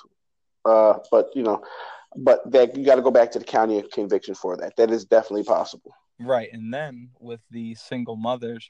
uh, 0.65 0.99
but 1.11 1.29
you 1.35 1.43
know, 1.43 1.63
but 2.15 2.49
that 2.51 2.75
you 2.75 2.85
got 2.85 2.95
to 2.95 3.01
go 3.01 3.11
back 3.11 3.31
to 3.31 3.39
the 3.39 3.45
county 3.45 3.79
of 3.79 3.89
conviction 3.91 4.35
for 4.35 4.57
that. 4.57 4.75
That 4.77 4.91
is 4.91 5.05
definitely 5.05 5.43
possible. 5.43 5.91
Right, 6.19 6.49
and 6.53 6.73
then 6.73 7.09
with 7.19 7.41
the 7.51 7.75
single 7.75 8.15
mothers, 8.15 8.69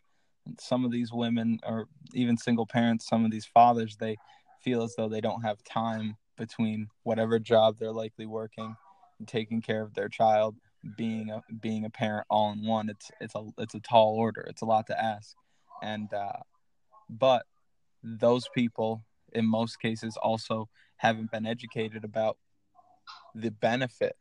some 0.60 0.86
of 0.86 0.92
these 0.92 1.12
women 1.12 1.60
or 1.66 1.88
even 2.14 2.38
single 2.38 2.66
parents, 2.66 3.08
some 3.08 3.26
of 3.26 3.32
these 3.32 3.46
fathers, 3.46 3.96
they 3.98 4.18
feel 4.62 4.84
as 4.84 4.96
though 4.96 5.10
they 5.10 5.22
don't 5.22 5.42
have 5.42 5.64
time 5.64 6.18
between 6.38 6.88
whatever 7.04 7.38
job 7.40 7.78
they're 7.78 7.92
likely 7.92 8.26
working 8.26 8.76
and 9.20 9.28
taking 9.28 9.62
care 9.62 9.82
of 9.82 9.94
their 9.94 10.10
child 10.10 10.56
being 10.98 11.30
a 11.30 11.42
being 11.62 11.86
a 11.86 11.90
parent 11.90 12.28
all 12.30 12.52
in 12.52 12.66
one 12.66 12.90
it's 12.90 13.10
it's 13.22 13.36
a 13.36 13.44
it's 13.58 13.74
a 13.76 13.80
tall 13.80 14.16
order. 14.16 14.42
It's 14.42 14.62
a 14.62 14.66
lot 14.66 14.88
to 14.88 15.02
ask. 15.02 15.36
And 15.82 16.14
uh 16.14 16.42
but 17.10 17.46
those 18.04 18.48
people 18.54 19.04
in 19.34 19.46
most 19.46 19.80
cases 19.80 20.18
also 20.22 20.70
haven't 20.98 21.32
been 21.32 21.46
educated 21.46 22.04
about 22.04 22.38
the 23.36 23.52
benefit 23.52 24.16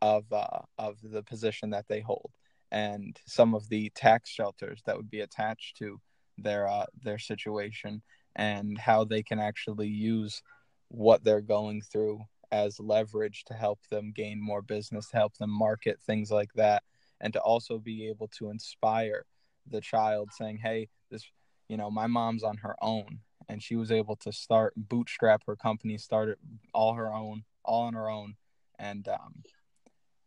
of 0.00 0.24
uh 0.32 0.60
of 0.78 0.96
the 1.02 1.22
position 1.22 1.70
that 1.70 1.88
they 1.88 2.00
hold. 2.00 2.30
And 2.70 3.18
some 3.26 3.54
of 3.54 3.68
the 3.68 3.90
tax 3.94 4.30
shelters 4.30 4.82
that 4.86 4.96
would 4.96 5.10
be 5.10 5.20
attached 5.20 5.76
to 5.78 6.00
their 6.38 6.66
uh 6.66 6.86
their 7.02 7.18
situation 7.18 8.02
and 8.36 8.78
how 8.78 9.04
they 9.04 9.22
can 9.22 9.38
actually 9.40 9.88
use 9.88 10.42
what 10.88 11.22
they're 11.24 11.40
going 11.42 11.82
through 11.82 12.20
as 12.50 12.80
leverage 12.80 13.44
to 13.46 13.54
help 13.54 13.80
them 13.90 14.12
gain 14.14 14.40
more 14.40 14.62
business, 14.62 15.10
help 15.12 15.36
them 15.38 15.50
market 15.50 16.00
things 16.00 16.30
like 16.30 16.52
that, 16.54 16.82
and 17.20 17.32
to 17.32 17.40
also 17.40 17.78
be 17.78 18.08
able 18.08 18.28
to 18.28 18.50
inspire 18.50 19.24
the 19.66 19.80
child 19.80 20.30
saying, 20.32 20.58
Hey, 20.58 20.88
this, 21.10 21.24
you 21.68 21.76
know, 21.76 21.90
my 21.90 22.06
mom's 22.06 22.42
on 22.42 22.58
her 22.58 22.76
own 22.80 23.20
and 23.48 23.62
she 23.62 23.76
was 23.76 23.90
able 23.90 24.16
to 24.16 24.32
start 24.32 24.74
bootstrap 24.76 25.42
her 25.46 25.56
company, 25.56 25.98
start 25.98 26.28
it 26.28 26.38
all 26.74 26.94
her 26.94 27.12
own, 27.12 27.44
all 27.64 27.82
on 27.84 27.94
her 27.94 28.08
own. 28.08 28.34
And, 28.78 29.08
um, 29.08 29.42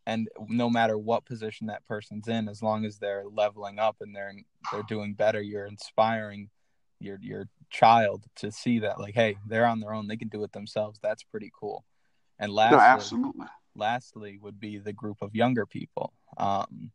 and 0.06 0.28
no 0.48 0.68
matter 0.68 0.98
what 0.98 1.24
position 1.24 1.68
that 1.68 1.86
person's 1.86 2.28
in, 2.28 2.48
as 2.48 2.62
long 2.62 2.84
as 2.84 2.98
they're 2.98 3.24
leveling 3.30 3.78
up 3.78 3.96
and 4.00 4.14
they're 4.14 4.32
they're 4.72 4.82
doing 4.82 5.14
better, 5.14 5.40
you're 5.40 5.66
inspiring 5.66 6.50
your 6.98 7.18
your 7.20 7.46
child 7.70 8.24
to 8.36 8.50
see 8.50 8.80
that 8.80 8.98
like, 8.98 9.14
hey, 9.14 9.36
they're 9.46 9.66
on 9.66 9.80
their 9.80 9.94
own, 9.94 10.08
they 10.08 10.16
can 10.16 10.28
do 10.28 10.42
it 10.42 10.52
themselves. 10.52 10.98
That's 11.02 11.22
pretty 11.22 11.52
cool. 11.58 11.84
And 12.38 12.52
lastly, 12.52 12.76
no, 12.76 12.82
absolutely. 12.82 13.46
Lastly, 13.74 14.38
would 14.40 14.60
be 14.60 14.78
the 14.78 14.92
group 14.92 15.22
of 15.22 15.34
younger 15.34 15.66
people. 15.66 16.12
Um, 16.36 16.92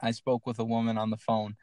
I 0.00 0.10
spoke 0.10 0.46
with 0.46 0.58
a 0.58 0.64
woman 0.64 0.98
on 0.98 1.10
the 1.10 1.16
phone 1.16 1.56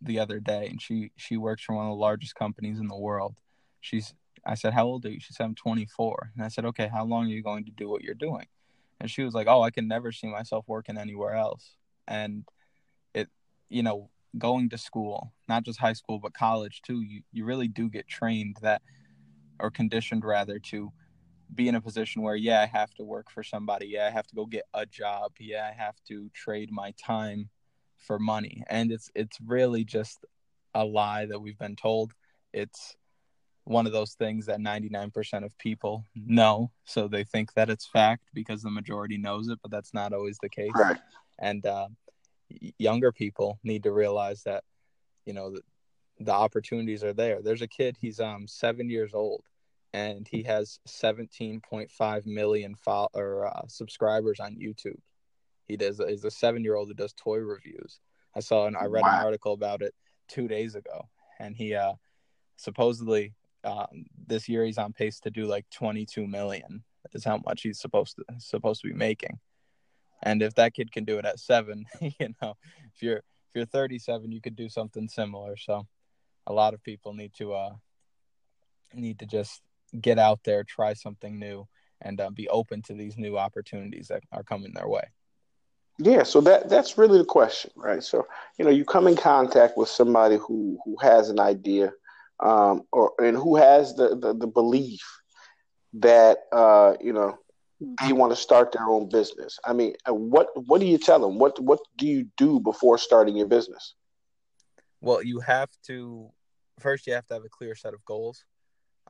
the 0.00 0.18
other 0.18 0.40
day, 0.40 0.66
and 0.68 0.80
she 0.80 1.12
she 1.16 1.36
works 1.36 1.62
for 1.62 1.74
one 1.74 1.86
of 1.86 1.90
the 1.90 1.96
largest 2.00 2.34
companies 2.34 2.78
in 2.78 2.88
the 2.88 2.96
world. 2.96 3.36
She's 3.80 4.14
I 4.44 4.54
said, 4.54 4.72
"How 4.74 4.86
old 4.86 5.04
are 5.06 5.10
you?" 5.10 5.20
She 5.20 5.32
said, 5.32 5.44
"I'm 5.44 5.54
24." 5.54 6.32
And 6.34 6.44
I 6.44 6.48
said, 6.48 6.64
"Okay, 6.66 6.88
how 6.88 7.04
long 7.04 7.26
are 7.26 7.34
you 7.34 7.42
going 7.42 7.64
to 7.66 7.70
do 7.72 7.88
what 7.88 8.02
you're 8.02 8.14
doing?" 8.14 8.46
And 9.00 9.10
she 9.10 9.22
was 9.22 9.34
like, 9.34 9.46
"Oh, 9.46 9.62
I 9.62 9.70
can 9.70 9.86
never 9.88 10.12
see 10.12 10.26
myself 10.28 10.64
working 10.68 10.98
anywhere 10.98 11.34
else." 11.34 11.76
And 12.08 12.44
it, 13.14 13.28
you 13.68 13.82
know, 13.82 14.10
going 14.38 14.68
to 14.70 14.78
school, 14.78 15.32
not 15.48 15.64
just 15.64 15.80
high 15.80 15.92
school 15.92 16.18
but 16.18 16.34
college 16.34 16.82
too, 16.82 17.02
you 17.02 17.22
you 17.32 17.44
really 17.44 17.68
do 17.68 17.88
get 17.88 18.08
trained 18.08 18.56
that 18.62 18.82
or 19.60 19.70
conditioned 19.70 20.24
rather 20.24 20.58
to 20.58 20.92
be 21.54 21.68
in 21.68 21.74
a 21.74 21.80
position 21.80 22.22
where 22.22 22.36
yeah 22.36 22.60
i 22.62 22.66
have 22.66 22.92
to 22.94 23.04
work 23.04 23.30
for 23.30 23.42
somebody. 23.42 23.86
Yeah 23.86 24.06
i 24.06 24.10
have 24.10 24.26
to 24.26 24.34
go 24.34 24.46
get 24.46 24.64
a 24.74 24.86
job. 24.86 25.32
Yeah 25.38 25.68
i 25.70 25.72
have 25.72 25.96
to 26.08 26.30
trade 26.34 26.70
my 26.70 26.92
time 26.92 27.48
for 28.02 28.18
money. 28.18 28.64
And 28.68 28.90
it's 28.92 29.10
it's 29.14 29.38
really 29.44 29.84
just 29.84 30.24
a 30.74 30.84
lie 30.84 31.26
that 31.26 31.40
we've 31.40 31.58
been 31.58 31.76
told. 31.76 32.12
It's 32.52 32.96
one 33.64 33.86
of 33.86 33.92
those 33.92 34.14
things 34.14 34.46
that 34.46 34.58
99% 34.58 35.44
of 35.44 35.56
people 35.56 36.04
know. 36.16 36.72
So 36.84 37.06
they 37.06 37.22
think 37.22 37.52
that 37.54 37.70
it's 37.70 37.86
fact 37.86 38.24
because 38.34 38.62
the 38.62 38.70
majority 38.70 39.18
knows 39.18 39.48
it 39.48 39.58
but 39.62 39.70
that's 39.70 39.94
not 39.94 40.12
always 40.12 40.38
the 40.42 40.48
case. 40.48 40.72
Right. 40.74 40.98
and 41.38 41.64
uh, 41.64 41.88
younger 42.78 43.12
people 43.12 43.58
need 43.62 43.84
to 43.84 43.92
realize 43.92 44.42
that 44.42 44.64
you 45.24 45.32
know 45.32 45.52
the, 45.52 45.62
the 46.20 46.32
opportunities 46.32 47.02
are 47.04 47.12
there. 47.12 47.40
There's 47.42 47.62
a 47.62 47.68
kid 47.68 47.96
he's 48.00 48.20
um 48.20 48.46
seven 48.46 48.90
years 48.90 49.14
old 49.14 49.44
and 49.92 50.26
he 50.26 50.42
has 50.44 50.78
17.5 50.88 52.26
million 52.26 52.74
fo- 52.74 53.08
or 53.14 53.46
uh, 53.46 53.62
subscribers 53.68 54.40
on 54.40 54.56
YouTube. 54.56 54.98
He 55.68 55.76
does 55.76 56.00
is 56.00 56.24
a 56.24 56.30
seven 56.30 56.64
year 56.64 56.74
old 56.74 56.88
who 56.88 56.94
does 56.94 57.12
toy 57.12 57.38
reviews. 57.38 58.00
I 58.34 58.40
saw 58.40 58.66
and 58.66 58.76
I 58.76 58.86
read 58.86 59.02
wow. 59.02 59.18
an 59.18 59.24
article 59.24 59.52
about 59.52 59.82
it 59.82 59.94
two 60.28 60.48
days 60.48 60.74
ago, 60.74 61.08
and 61.38 61.56
he 61.56 61.74
uh, 61.74 61.94
supposedly 62.56 63.34
um, 63.64 64.06
this 64.26 64.48
year 64.48 64.64
he's 64.64 64.78
on 64.78 64.92
pace 64.92 65.20
to 65.20 65.30
do 65.30 65.46
like 65.46 65.66
22 65.70 66.26
million. 66.26 66.84
Is 67.14 67.24
how 67.24 67.40
much 67.44 67.62
he's 67.62 67.80
supposed 67.80 68.16
to 68.16 68.24
supposed 68.38 68.80
to 68.82 68.88
be 68.88 68.94
making. 68.94 69.38
And 70.22 70.40
if 70.40 70.54
that 70.54 70.72
kid 70.72 70.92
can 70.92 71.04
do 71.04 71.18
it 71.18 71.26
at 71.26 71.40
seven, 71.40 71.84
you 72.00 72.28
know, 72.40 72.54
if 72.94 73.02
you're 73.02 73.18
if 73.18 73.56
you're 73.56 73.66
37, 73.66 74.32
you 74.32 74.40
could 74.40 74.56
do 74.56 74.68
something 74.68 75.08
similar. 75.08 75.56
So, 75.56 75.86
a 76.46 76.52
lot 76.52 76.74
of 76.74 76.82
people 76.82 77.12
need 77.12 77.34
to 77.34 77.52
uh 77.52 77.72
need 78.94 79.18
to 79.18 79.26
just 79.26 79.60
get 80.00 80.18
out 80.18 80.40
there, 80.44 80.64
try 80.64 80.94
something 80.94 81.38
new, 81.38 81.66
and 82.00 82.20
uh, 82.20 82.30
be 82.30 82.48
open 82.48 82.82
to 82.82 82.94
these 82.94 83.16
new 83.16 83.38
opportunities 83.38 84.08
that 84.08 84.22
are 84.32 84.42
coming 84.42 84.72
their 84.74 84.88
way. 84.88 85.04
Yeah, 85.98 86.22
so 86.22 86.40
that 86.42 86.68
that's 86.68 86.96
really 86.96 87.18
the 87.18 87.24
question, 87.24 87.70
right? 87.76 88.02
So 88.02 88.26
you 88.58 88.64
know, 88.64 88.70
you 88.70 88.84
come 88.84 89.06
in 89.06 89.16
contact 89.16 89.76
with 89.76 89.88
somebody 89.88 90.36
who 90.36 90.78
who 90.84 90.96
has 91.00 91.28
an 91.28 91.38
idea, 91.38 91.92
um, 92.40 92.82
or 92.92 93.12
and 93.18 93.36
who 93.36 93.56
has 93.56 93.94
the 93.94 94.16
the, 94.16 94.34
the 94.34 94.46
belief 94.46 95.02
that 95.94 96.38
uh, 96.50 96.94
you 97.00 97.12
know 97.12 97.38
they 98.02 98.12
want 98.12 98.32
to 98.32 98.36
start 98.36 98.72
their 98.72 98.88
own 98.88 99.08
business. 99.08 99.58
I 99.64 99.74
mean, 99.74 99.94
uh, 100.08 100.14
what 100.14 100.48
what 100.66 100.80
do 100.80 100.86
you 100.86 100.98
tell 100.98 101.20
them? 101.20 101.38
What 101.38 101.60
what 101.60 101.80
do 101.98 102.06
you 102.06 102.26
do 102.36 102.58
before 102.58 102.96
starting 102.96 103.36
your 103.36 103.48
business? 103.48 103.94
Well, 105.00 105.22
you 105.22 105.40
have 105.40 105.68
to 105.88 106.30
first 106.80 107.06
you 107.06 107.12
have 107.12 107.26
to 107.26 107.34
have 107.34 107.44
a 107.44 107.50
clear 107.50 107.74
set 107.74 107.92
of 107.92 108.04
goals 108.06 108.44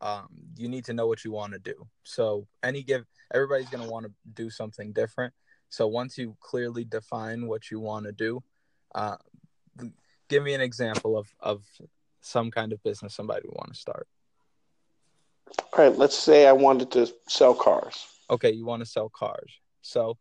um, 0.02 0.26
you 0.56 0.68
need 0.68 0.84
to 0.86 0.92
know 0.92 1.06
what 1.06 1.24
you 1.24 1.30
want 1.30 1.52
to 1.52 1.58
do. 1.58 1.86
So 2.02 2.46
any 2.62 2.82
give 2.82 3.04
everybody's 3.32 3.70
going 3.70 3.84
to 3.84 3.90
want 3.90 4.04
to 4.06 4.12
do 4.34 4.50
something 4.50 4.92
different. 4.92 5.32
So 5.68 5.86
once 5.86 6.18
you 6.18 6.36
clearly 6.40 6.84
define 6.84 7.46
what 7.46 7.70
you 7.70 7.80
want 7.80 8.04
to 8.06 8.12
do, 8.12 8.42
uh, 8.94 9.16
give 10.28 10.42
me 10.42 10.54
an 10.54 10.60
example 10.60 11.16
of 11.16 11.32
of 11.40 11.64
some 12.20 12.50
kind 12.50 12.72
of 12.72 12.82
business 12.82 13.14
somebody 13.14 13.42
would 13.46 13.56
want 13.56 13.72
to 13.72 13.80
start. 13.80 14.06
All 15.72 15.84
right, 15.84 15.96
let's 15.96 16.18
say 16.18 16.46
I 16.46 16.52
wanted 16.52 16.90
to 16.92 17.12
sell 17.28 17.54
cars. 17.54 18.06
Okay, 18.28 18.50
you 18.50 18.66
want 18.66 18.80
to 18.80 18.86
sell 18.86 19.08
cars. 19.08 19.52
So 19.82 20.18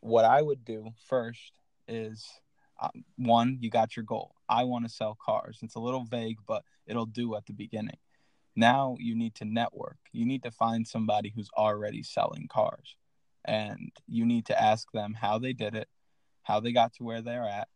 what 0.00 0.24
I 0.24 0.40
would 0.40 0.64
do 0.64 0.92
first 1.08 1.52
is 1.88 2.26
um, 2.80 3.04
one, 3.16 3.58
you 3.60 3.70
got 3.70 3.96
your 3.96 4.04
goal. 4.04 4.34
I 4.48 4.64
want 4.64 4.84
to 4.84 4.90
sell 4.90 5.16
cars. 5.24 5.58
It's 5.62 5.76
a 5.76 5.80
little 5.80 6.04
vague, 6.04 6.38
but 6.46 6.62
it'll 6.86 7.06
do 7.06 7.34
at 7.36 7.46
the 7.46 7.52
beginning. 7.52 7.96
Now 8.56 8.96
you 9.00 9.14
need 9.14 9.34
to 9.36 9.44
network. 9.44 9.98
You 10.12 10.24
need 10.24 10.42
to 10.44 10.50
find 10.50 10.86
somebody 10.86 11.32
who's 11.34 11.50
already 11.56 12.02
selling 12.02 12.48
cars. 12.48 12.96
And 13.44 13.92
you 14.06 14.24
need 14.24 14.46
to 14.46 14.60
ask 14.60 14.90
them 14.92 15.14
how 15.14 15.38
they 15.38 15.52
did 15.52 15.74
it, 15.74 15.88
how 16.42 16.60
they 16.60 16.72
got 16.72 16.94
to 16.94 17.04
where 17.04 17.20
they're 17.20 17.48
at. 17.48 17.68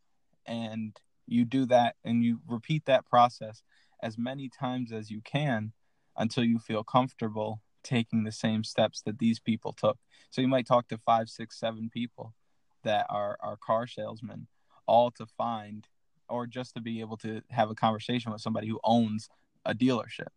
And 0.45 0.97
you 1.27 1.45
do 1.45 1.65
that 1.67 1.95
and 2.03 2.23
you 2.23 2.39
repeat 2.47 2.85
that 2.85 3.05
process 3.05 3.61
as 4.01 4.17
many 4.17 4.49
times 4.49 4.91
as 4.91 5.11
you 5.11 5.21
can 5.21 5.73
until 6.17 6.43
you 6.43 6.59
feel 6.59 6.83
comfortable 6.83 7.61
taking 7.83 8.23
the 8.23 8.31
same 8.31 8.63
steps 8.63 9.01
that 9.01 9.19
these 9.19 9.39
people 9.39 9.73
took. 9.73 9.97
So 10.29 10.41
you 10.41 10.47
might 10.47 10.65
talk 10.65 10.87
to 10.87 10.97
five, 10.97 11.29
six, 11.29 11.59
seven 11.59 11.89
people 11.89 12.33
that 12.83 13.05
are, 13.09 13.37
are 13.41 13.57
car 13.57 13.85
salesmen, 13.85 14.47
all 14.85 15.11
to 15.11 15.25
find 15.25 15.87
or 16.29 16.47
just 16.47 16.73
to 16.75 16.81
be 16.81 16.99
able 16.99 17.17
to 17.17 17.41
have 17.49 17.69
a 17.69 17.75
conversation 17.75 18.31
with 18.31 18.41
somebody 18.41 18.67
who 18.67 18.79
owns 18.83 19.29
a 19.65 19.73
dealership 19.73 20.27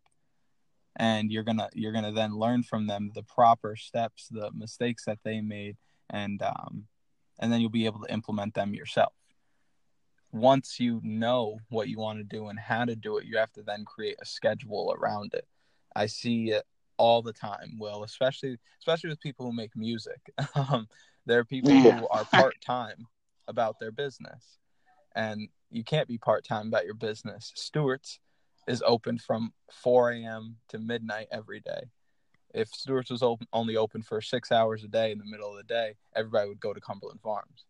and 0.97 1.31
you're 1.31 1.43
gonna 1.43 1.69
you're 1.75 1.93
gonna 1.93 2.13
then 2.13 2.37
learn 2.39 2.63
from 2.63 2.87
them 2.87 3.11
the 3.15 3.23
proper 3.23 3.77
steps 3.77 4.29
the 4.31 4.51
mistakes 4.53 5.05
that 5.05 5.19
they 5.25 5.41
made 5.41 5.77
and 6.11 6.43
um, 6.43 6.85
and 7.39 7.53
then 7.53 7.61
you'll 7.61 7.71
be 7.71 7.87
able 7.87 8.01
to 8.01 8.13
implement 8.13 8.55
them 8.55 8.75
yourself 8.75 9.13
once 10.33 10.81
you 10.81 11.01
know 11.03 11.59
what 11.69 11.89
you 11.89 11.99
want 11.99 12.19
to 12.19 12.25
do 12.25 12.49
and 12.49 12.59
how 12.59 12.85
to 12.85 12.97
do 12.97 13.19
it 13.19 13.27
you 13.27 13.37
have 13.37 13.53
to 13.53 13.63
then 13.63 13.85
create 13.85 14.17
a 14.21 14.27
schedule 14.27 14.95
around 14.99 15.35
it 15.35 15.47
i 15.95 16.07
see 16.07 16.51
it 16.51 16.65
all 17.03 17.21
the 17.21 17.33
time. 17.33 17.75
Will 17.79 18.05
especially 18.05 18.59
especially 18.79 19.11
with 19.11 19.21
people 19.21 19.45
who 19.45 19.53
make 19.53 19.77
music. 19.77 20.21
Um, 20.55 20.87
there 21.27 21.39
are 21.39 21.45
people 21.45 21.71
Yeah. 21.71 22.01
who 22.01 22.09
are 22.09 22.25
part 22.25 22.55
time 22.61 23.07
about 23.49 23.79
their 23.81 23.91
business, 23.91 24.59
and 25.15 25.49
you 25.71 25.83
can't 25.85 26.09
be 26.09 26.19
part 26.19 26.45
time 26.45 26.69
about 26.69 26.85
your 26.85 26.95
business. 26.95 27.53
Stewart's 27.57 28.21
is 28.67 28.83
open 28.87 29.19
from 29.19 29.53
4 29.71 30.13
a.m. 30.13 30.57
to 30.69 30.79
midnight 30.79 31.29
every 31.31 31.61
day. 31.61 31.85
If 32.55 32.69
Stewart's 32.69 33.11
was 33.11 33.23
open, 33.23 33.47
only 33.53 33.77
open 33.77 34.03
for 34.03 34.21
six 34.21 34.53
hours 34.53 34.85
a 34.85 34.89
day 34.89 35.11
in 35.11 35.19
the 35.19 35.25
middle 35.25 35.51
of 35.51 35.57
the 35.57 35.63
day, 35.63 35.95
everybody 36.15 36.49
would 36.49 36.61
go 36.61 36.75
to 36.75 36.81
Cumberland 36.81 37.21
Farms. 37.23 37.65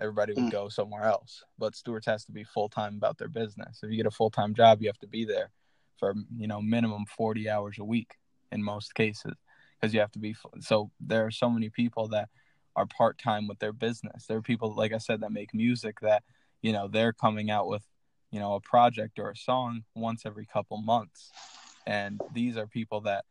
Everybody 0.00 0.32
would 0.34 0.44
Mm. 0.44 0.50
go 0.52 0.68
somewhere 0.68 1.04
else. 1.04 1.42
But 1.58 1.74
Stewart's 1.74 2.06
has 2.06 2.24
to 2.26 2.32
be 2.32 2.44
full 2.44 2.68
time 2.68 2.96
about 2.96 3.18
their 3.18 3.28
business. 3.28 3.82
If 3.82 3.90
you 3.90 3.96
get 3.96 4.06
a 4.06 4.12
full 4.12 4.30
time 4.30 4.54
job, 4.54 4.80
you 4.80 4.88
have 4.88 4.98
to 4.98 5.08
be 5.08 5.24
there 5.24 5.50
for 5.96 6.14
you 6.36 6.46
know 6.46 6.62
minimum 6.62 7.04
40 7.06 7.50
hours 7.50 7.78
a 7.78 7.84
week 7.84 8.16
in 8.52 8.62
most 8.62 8.94
cases 8.94 9.34
because 9.74 9.92
you 9.92 10.00
have 10.00 10.12
to 10.12 10.20
be. 10.20 10.36
So 10.60 10.92
there 11.00 11.26
are 11.26 11.32
so 11.32 11.50
many 11.50 11.68
people 11.68 12.06
that 12.08 12.28
are 12.76 12.86
part 12.86 13.18
time 13.18 13.48
with 13.48 13.58
their 13.58 13.72
business. 13.72 14.26
There 14.26 14.38
are 14.38 14.42
people, 14.42 14.72
like 14.72 14.92
I 14.92 14.98
said, 14.98 15.20
that 15.20 15.32
make 15.32 15.52
music 15.52 15.98
that 16.00 16.22
you 16.62 16.72
know 16.72 16.86
they're 16.86 17.12
coming 17.12 17.50
out 17.50 17.66
with 17.66 17.84
you 18.30 18.38
know 18.38 18.54
a 18.54 18.60
project 18.60 19.18
or 19.18 19.30
a 19.30 19.36
song 19.36 19.84
once 19.94 20.22
every 20.26 20.46
couple 20.46 20.78
months. 20.78 21.30
And 21.86 22.20
these 22.34 22.56
are 22.56 22.66
people 22.66 23.00
that 23.02 23.24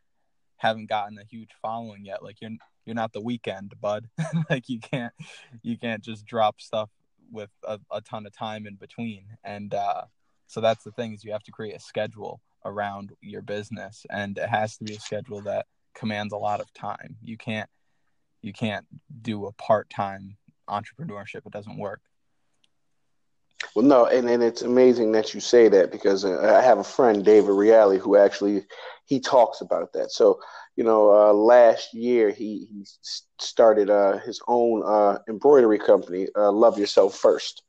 haven't 0.57 0.89
gotten 0.89 1.17
a 1.19 1.23
huge 1.23 1.51
following 1.61 2.05
yet. 2.05 2.23
Like 2.23 2.41
you're 2.41 2.51
you're 2.85 2.95
not 2.95 3.13
the 3.13 3.21
Weeknd 3.21 3.79
bud. 3.79 4.09
Like 4.49 4.69
you 4.69 4.79
can't 4.79 5.13
you 5.61 5.77
can't 5.77 6.03
just 6.03 6.25
drop 6.25 6.61
stuff 6.61 6.89
with 7.31 7.49
a, 7.63 7.79
a 7.91 8.01
ton 8.01 8.25
of 8.25 8.35
time 8.35 8.65
in 8.65 8.75
between. 8.75 9.25
And 9.43 9.73
uh 9.73 10.03
so 10.47 10.61
that's 10.61 10.83
the 10.83 10.91
thing 10.91 11.13
is 11.13 11.23
you 11.23 11.33
have 11.33 11.43
to 11.43 11.51
create 11.51 11.75
a 11.75 11.79
schedule 11.79 12.41
around 12.65 13.11
your 13.21 13.41
business. 13.41 14.05
And 14.09 14.37
it 14.37 14.49
has 14.49 14.77
to 14.77 14.83
be 14.83 14.95
a 14.95 14.99
schedule 14.99 15.41
that 15.41 15.65
commands 15.93 16.33
a 16.33 16.37
lot 16.37 16.61
of 16.61 16.73
time. 16.73 17.17
You 17.21 17.37
can't 17.37 17.69
you 18.41 18.53
can't 18.53 18.85
do 19.21 19.45
a 19.45 19.51
part-time 19.51 20.37
entrepreneurship. 20.69 21.45
It 21.45 21.51
doesn't 21.51 21.77
work 21.77 22.01
Well, 23.75 23.85
no, 23.85 24.05
and, 24.05 24.29
and 24.29 24.43
it's 24.43 24.61
amazing 24.61 25.11
that 25.13 25.33
you 25.33 25.39
say 25.39 25.67
that 25.69 25.91
because 25.91 26.25
uh, 26.25 26.53
I 26.57 26.61
have 26.61 26.79
a 26.79 26.83
friend, 26.83 27.23
David 27.23 27.51
Reale, 27.51 27.97
who 27.97 28.15
actually 28.15 28.65
he 29.05 29.19
talks 29.19 29.61
about 29.61 29.93
that. 29.93 30.11
So, 30.11 30.39
you 30.75 30.83
know, 30.83 31.11
uh, 31.11 31.33
last 31.33 31.93
year 31.93 32.29
he 32.29 32.65
he 32.69 32.85
started 33.39 33.89
uh, 33.89 34.17
his 34.19 34.41
own 34.47 34.83
uh, 34.85 35.19
embroidery 35.29 35.79
company, 35.79 36.27
uh, 36.35 36.51
Love 36.51 36.77
Yourself 36.77 37.15
First, 37.15 37.63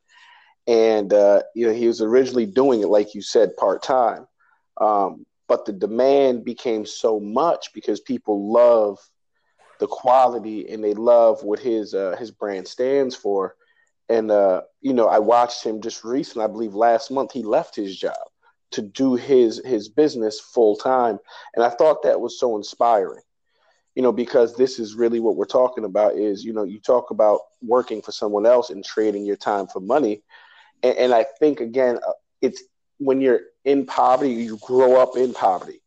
and 0.66 1.12
uh, 1.12 1.42
you 1.54 1.66
know 1.66 1.72
he 1.72 1.86
was 1.86 2.02
originally 2.02 2.46
doing 2.46 2.80
it 2.82 2.88
like 2.88 3.14
you 3.14 3.22
said 3.22 3.56
part 3.56 3.82
time, 3.82 4.26
um, 4.80 5.24
but 5.48 5.64
the 5.64 5.72
demand 5.72 6.44
became 6.44 6.84
so 6.86 7.18
much 7.18 7.72
because 7.74 8.00
people 8.00 8.52
love 8.52 8.98
the 9.80 9.86
quality 9.86 10.68
and 10.70 10.82
they 10.82 10.94
love 10.94 11.42
what 11.42 11.58
his 11.58 11.94
his 12.18 12.30
brand 12.30 12.66
stands 12.66 13.14
for 13.14 13.54
and 14.08 14.30
uh, 14.30 14.62
you 14.80 14.92
know, 14.92 15.08
I 15.08 15.18
watched 15.18 15.64
him 15.64 15.80
just 15.80 16.04
recently. 16.04 16.44
I 16.44 16.48
believe 16.48 16.74
last 16.74 17.10
month 17.10 17.32
he 17.32 17.42
left 17.42 17.76
his 17.76 17.96
job 17.96 18.16
to 18.72 18.82
do 18.82 19.14
his 19.14 19.60
his 19.64 19.88
business 19.88 20.40
full 20.40 20.76
time, 20.76 21.18
and 21.54 21.64
I 21.64 21.70
thought 21.70 22.02
that 22.02 22.20
was 22.20 22.38
so 22.38 22.56
inspiring. 22.56 23.22
You 23.94 24.02
know, 24.02 24.12
because 24.12 24.54
this 24.54 24.78
is 24.78 24.94
really 24.94 25.18
what 25.18 25.36
we're 25.36 25.44
talking 25.46 25.84
about. 25.84 26.16
Is 26.16 26.44
you 26.44 26.52
know, 26.52 26.64
you 26.64 26.78
talk 26.78 27.10
about 27.10 27.40
working 27.62 28.00
for 28.00 28.12
someone 28.12 28.46
else 28.46 28.70
and 28.70 28.84
trading 28.84 29.26
your 29.26 29.36
time 29.36 29.66
for 29.66 29.80
money, 29.80 30.22
and, 30.82 30.96
and 30.96 31.14
I 31.14 31.24
think 31.38 31.60
again, 31.60 31.98
uh, 32.06 32.12
it's 32.40 32.62
when 32.98 33.20
you're 33.20 33.40
in 33.64 33.86
poverty, 33.86 34.32
you 34.32 34.58
grow 34.62 35.00
up 35.00 35.16
in 35.16 35.34
poverty. 35.34 35.80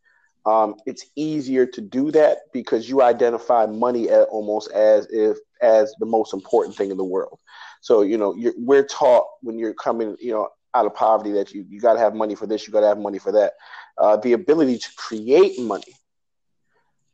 Um, 0.45 0.75
it's 0.85 1.05
easier 1.15 1.67
to 1.67 1.81
do 1.81 2.11
that 2.11 2.39
because 2.51 2.89
you 2.89 3.01
identify 3.01 3.67
money 3.67 4.09
almost 4.09 4.71
as 4.71 5.07
if 5.11 5.37
as 5.61 5.93
the 5.99 6.05
most 6.05 6.33
important 6.33 6.75
thing 6.75 6.89
in 6.89 6.97
the 6.97 7.03
world. 7.03 7.39
So 7.81 8.03
you 8.03 8.17
know, 8.17 8.35
we're 8.57 8.85
taught 8.85 9.25
when 9.41 9.59
you're 9.59 9.73
coming, 9.73 10.15
you 10.19 10.31
know, 10.31 10.49
out 10.73 10.85
of 10.85 10.95
poverty 10.95 11.31
that 11.33 11.51
you 11.51 11.65
you 11.67 11.81
got 11.81 11.93
to 11.93 11.99
have 11.99 12.15
money 12.15 12.35
for 12.35 12.47
this, 12.47 12.65
you 12.65 12.71
got 12.71 12.81
to 12.81 12.87
have 12.87 12.99
money 12.99 13.19
for 13.19 13.31
that. 13.33 13.53
Uh, 13.97 14.17
the 14.17 14.33
ability 14.33 14.77
to 14.77 14.87
create 14.95 15.59
money 15.59 15.95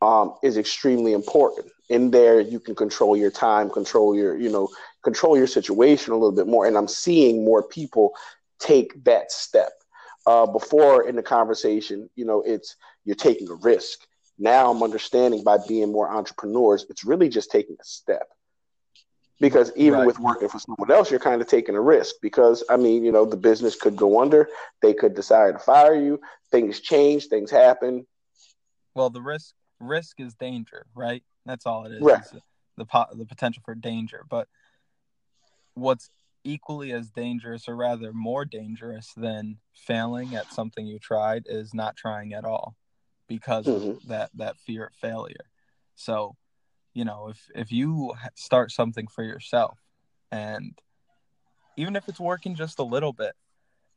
um, 0.00 0.34
is 0.42 0.56
extremely 0.56 1.12
important. 1.12 1.66
In 1.88 2.10
there, 2.10 2.40
you 2.40 2.60
can 2.60 2.74
control 2.74 3.16
your 3.16 3.30
time, 3.30 3.70
control 3.70 4.14
your, 4.14 4.36
you 4.36 4.50
know, 4.50 4.68
control 5.02 5.36
your 5.36 5.46
situation 5.46 6.12
a 6.12 6.16
little 6.16 6.36
bit 6.36 6.46
more. 6.46 6.66
And 6.66 6.76
I'm 6.76 6.88
seeing 6.88 7.44
more 7.44 7.62
people 7.62 8.12
take 8.60 9.02
that 9.04 9.32
step. 9.32 9.72
Uh, 10.26 10.46
before 10.46 11.08
in 11.08 11.16
the 11.16 11.22
conversation, 11.22 12.10
you 12.14 12.26
know, 12.26 12.42
it's 12.42 12.76
you're 13.04 13.16
taking 13.16 13.48
a 13.48 13.54
risk. 13.54 14.00
Now 14.38 14.70
I'm 14.70 14.82
understanding 14.82 15.42
by 15.42 15.56
being 15.66 15.90
more 15.90 16.10
entrepreneurs, 16.10 16.84
it's 16.90 17.04
really 17.04 17.30
just 17.30 17.50
taking 17.50 17.76
a 17.80 17.84
step 17.84 18.28
because 19.40 19.72
even 19.76 19.98
Right. 20.00 20.06
with 20.06 20.18
working 20.18 20.48
for 20.48 20.58
someone 20.58 20.90
else, 20.90 21.10
you're 21.10 21.20
kind 21.20 21.40
of 21.40 21.48
taking 21.48 21.74
a 21.74 21.80
risk 21.80 22.16
because 22.22 22.64
I 22.68 22.76
mean, 22.76 23.04
you 23.04 23.12
know, 23.12 23.24
the 23.24 23.36
business 23.36 23.76
could 23.76 23.96
go 23.96 24.20
under, 24.20 24.48
they 24.82 24.94
could 24.94 25.14
decide 25.14 25.52
to 25.52 25.58
fire 25.58 25.94
you, 25.94 26.20
things 26.50 26.80
change, 26.80 27.26
things 27.26 27.50
happen. 27.50 28.06
Well, 28.94 29.10
the 29.10 29.22
risk 29.22 29.54
risk 29.80 30.20
is 30.20 30.34
danger, 30.34 30.86
right? 30.94 31.22
That's 31.46 31.66
all 31.66 31.84
it 31.86 31.92
is. 31.92 32.02
Right. 32.02 32.18
It's 32.18 32.34
the 32.76 32.84
po- 32.84 33.06
the 33.12 33.26
potential 33.26 33.62
for 33.64 33.74
danger. 33.74 34.24
But 34.28 34.48
what's 35.74 36.10
equally 36.44 36.92
as 36.92 37.10
dangerous, 37.10 37.68
or 37.68 37.76
rather 37.76 38.12
more 38.12 38.44
dangerous 38.44 39.12
than 39.16 39.58
failing 39.74 40.34
at 40.34 40.52
something 40.52 40.86
you 40.86 40.98
tried, 40.98 41.44
is 41.46 41.74
not 41.74 41.96
trying 41.96 42.32
at 42.32 42.44
all, 42.44 42.76
because 43.28 43.66
Mhm. 43.66 43.96
of 43.96 44.06
that 44.08 44.30
that 44.34 44.58
fear 44.58 44.86
of 44.86 44.94
failure. 44.94 45.50
So, 45.94 46.36
you 46.98 47.04
know, 47.04 47.28
if 47.28 47.48
if 47.54 47.70
you 47.70 48.12
start 48.34 48.72
something 48.72 49.06
for 49.06 49.22
yourself, 49.22 49.78
and 50.32 50.76
even 51.76 51.94
if 51.94 52.08
it's 52.08 52.18
working 52.18 52.56
just 52.56 52.80
a 52.80 52.82
little 52.82 53.12
bit, 53.12 53.34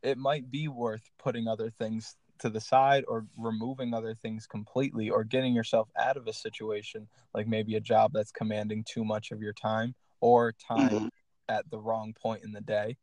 it 0.03 0.19
might 0.19 0.51
be 0.51 0.67
worth 0.67 1.09
putting 1.17 1.47
other 1.47 1.71
things 1.71 2.15
to 2.37 2.49
the 2.51 2.61
side 2.61 3.03
or 3.07 3.25
removing 3.39 3.95
other 3.95 4.13
things 4.13 4.45
completely 4.45 5.09
or 5.09 5.23
getting 5.23 5.55
yourself 5.55 5.89
out 5.99 6.15
of 6.15 6.27
a 6.27 6.33
situation 6.33 7.07
like 7.33 7.47
maybe 7.47 7.75
a 7.75 7.79
job 7.79 8.11
that's 8.13 8.31
commanding 8.31 8.83
too 8.83 9.03
much 9.03 9.31
of 9.31 9.41
your 9.41 9.53
time 9.53 9.95
or 10.19 10.51
time 10.51 10.91
Mhm. 10.91 11.09
at 11.49 11.69
the 11.71 11.79
wrong 11.79 12.13
point 12.13 12.43
in 12.43 12.51
the 12.51 12.61
day 12.61 12.97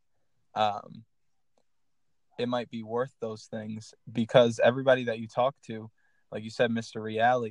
um, 0.57 1.05
it 2.37 2.49
might 2.49 2.69
be 2.69 2.83
worth 2.83 3.15
those 3.21 3.45
things 3.47 3.95
because 4.11 4.61
everybody 4.63 5.05
that 5.05 5.21
you 5.21 5.29
talk 5.29 5.55
to 5.67 5.89
like 6.33 6.43
you 6.43 6.51
said 6.51 6.71
mr 6.71 7.01
reale 7.01 7.47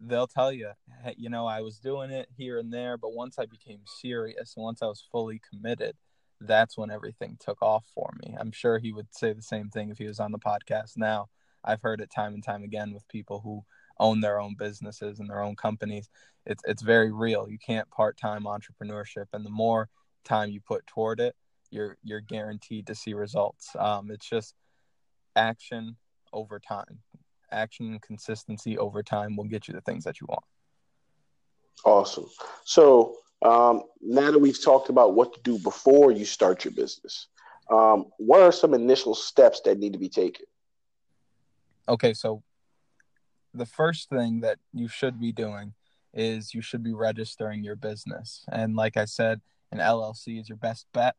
they'll 0.00 0.26
tell 0.26 0.52
you 0.52 0.70
hey, 1.04 1.14
you 1.18 1.28
know 1.28 1.46
i 1.46 1.60
was 1.60 1.78
doing 1.78 2.10
it 2.10 2.28
here 2.36 2.58
and 2.58 2.72
there 2.72 2.96
but 2.96 3.12
once 3.12 3.38
i 3.38 3.44
became 3.44 3.80
serious 4.00 4.54
and 4.56 4.64
once 4.64 4.82
i 4.82 4.86
was 4.86 5.04
fully 5.12 5.40
committed 5.50 5.94
that's 6.40 6.76
when 6.78 6.90
everything 6.90 7.36
took 7.38 7.60
off 7.60 7.84
for 7.94 8.10
me. 8.22 8.34
I'm 8.38 8.52
sure 8.52 8.78
he 8.78 8.92
would 8.92 9.14
say 9.14 9.32
the 9.32 9.42
same 9.42 9.68
thing 9.68 9.90
if 9.90 9.98
he 9.98 10.06
was 10.06 10.20
on 10.20 10.32
the 10.32 10.38
podcast 10.38 10.96
now. 10.96 11.28
I've 11.62 11.82
heard 11.82 12.00
it 12.00 12.10
time 12.10 12.32
and 12.32 12.42
time 12.42 12.62
again 12.62 12.92
with 12.94 13.06
people 13.08 13.40
who 13.40 13.62
own 13.98 14.20
their 14.20 14.40
own 14.40 14.56
businesses 14.58 15.20
and 15.20 15.28
their 15.28 15.42
own 15.42 15.56
companies. 15.56 16.08
It's 16.46 16.62
it's 16.66 16.80
very 16.80 17.12
real. 17.12 17.48
You 17.50 17.58
can't 17.58 17.90
part-time 17.90 18.44
entrepreneurship 18.44 19.26
and 19.34 19.44
the 19.44 19.50
more 19.50 19.90
time 20.24 20.50
you 20.50 20.60
put 20.60 20.86
toward 20.86 21.20
it, 21.20 21.36
you're 21.70 21.98
you're 22.02 22.20
guaranteed 22.20 22.86
to 22.86 22.94
see 22.94 23.12
results. 23.12 23.68
Um, 23.78 24.10
it's 24.10 24.28
just 24.28 24.54
action 25.36 25.96
over 26.32 26.58
time. 26.58 27.00
Action 27.52 27.86
and 27.86 28.02
consistency 28.02 28.78
over 28.78 29.02
time 29.02 29.36
will 29.36 29.44
get 29.44 29.68
you 29.68 29.74
the 29.74 29.80
things 29.82 30.04
that 30.04 30.20
you 30.20 30.26
want. 30.28 30.44
Awesome. 31.84 32.26
So 32.64 33.16
um, 33.42 33.82
now 34.00 34.30
that 34.30 34.38
we've 34.38 34.62
talked 34.62 34.90
about 34.90 35.14
what 35.14 35.32
to 35.34 35.40
do 35.42 35.58
before 35.58 36.12
you 36.12 36.24
start 36.24 36.64
your 36.64 36.72
business, 36.72 37.28
um, 37.70 38.06
what 38.18 38.40
are 38.42 38.52
some 38.52 38.74
initial 38.74 39.14
steps 39.14 39.60
that 39.64 39.78
need 39.78 39.92
to 39.92 39.98
be 39.98 40.08
taken? 40.08 40.44
Okay, 41.88 42.12
so 42.12 42.42
the 43.54 43.66
first 43.66 44.08
thing 44.10 44.40
that 44.40 44.58
you 44.72 44.88
should 44.88 45.20
be 45.20 45.32
doing 45.32 45.74
is 46.12 46.54
you 46.54 46.62
should 46.62 46.82
be 46.82 46.92
registering 46.92 47.64
your 47.64 47.76
business. 47.76 48.44
And 48.50 48.76
like 48.76 48.96
I 48.96 49.04
said, 49.04 49.40
an 49.72 49.78
LLC 49.78 50.40
is 50.40 50.48
your 50.48 50.58
best 50.58 50.86
bet. 50.92 51.14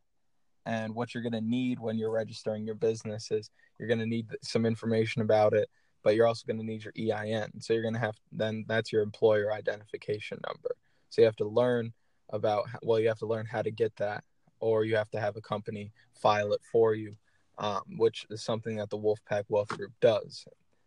And 0.65 0.93
what 0.93 1.13
you're 1.13 1.23
going 1.23 1.33
to 1.33 1.41
need 1.41 1.79
when 1.79 1.97
you're 1.97 2.11
registering 2.11 2.65
your 2.65 2.75
business 2.75 3.31
is 3.31 3.49
you're 3.79 3.87
going 3.87 3.99
to 3.99 4.05
need 4.05 4.27
some 4.43 4.65
information 4.65 5.21
about 5.21 5.53
it, 5.53 5.69
but 6.03 6.15
you're 6.15 6.27
also 6.27 6.45
going 6.45 6.59
to 6.59 6.65
need 6.65 6.83
your 6.83 6.93
EIN. 6.97 7.61
So 7.61 7.73
you're 7.73 7.81
going 7.81 7.93
to 7.93 7.99
have 7.99 8.15
then 8.31 8.65
that's 8.67 8.91
your 8.91 9.03
employer 9.03 9.51
identification 9.53 10.39
number. 10.47 10.75
So 11.09 11.21
you 11.21 11.25
have 11.25 11.35
to 11.37 11.47
learn 11.47 11.93
about 12.29 12.65
well, 12.81 12.99
you 12.99 13.07
have 13.07 13.19
to 13.19 13.27
learn 13.27 13.45
how 13.45 13.61
to 13.61 13.71
get 13.71 13.95
that, 13.97 14.23
or 14.59 14.85
you 14.85 14.95
have 14.95 15.11
to 15.11 15.19
have 15.19 15.35
a 15.35 15.41
company 15.41 15.91
file 16.13 16.53
it 16.53 16.61
for 16.71 16.95
you, 16.95 17.15
um, 17.57 17.81
which 17.97 18.25
is 18.29 18.41
something 18.43 18.77
that 18.77 18.89
the 18.89 18.97
Wolfpack 18.97 19.43
Wealth 19.49 19.69
Group 19.69 19.93
does. 20.01 20.45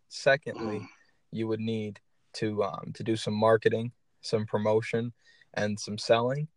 Secondly, 0.09 0.87
you 1.31 1.47
would 1.47 1.59
need 1.59 1.99
to 2.33 2.63
um, 2.63 2.91
to 2.93 3.03
do 3.03 3.15
some 3.15 3.33
marketing, 3.33 3.91
some 4.21 4.45
promotion, 4.45 5.13
and 5.53 5.79
some 5.79 5.97
selling. 5.97 6.47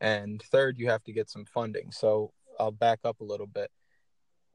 And 0.00 0.42
third, 0.50 0.78
you 0.78 0.88
have 0.88 1.04
to 1.04 1.12
get 1.12 1.28
some 1.28 1.44
funding. 1.44 1.90
So 1.90 2.32
I'll 2.58 2.70
back 2.70 3.00
up 3.04 3.20
a 3.20 3.24
little 3.24 3.46
bit. 3.46 3.70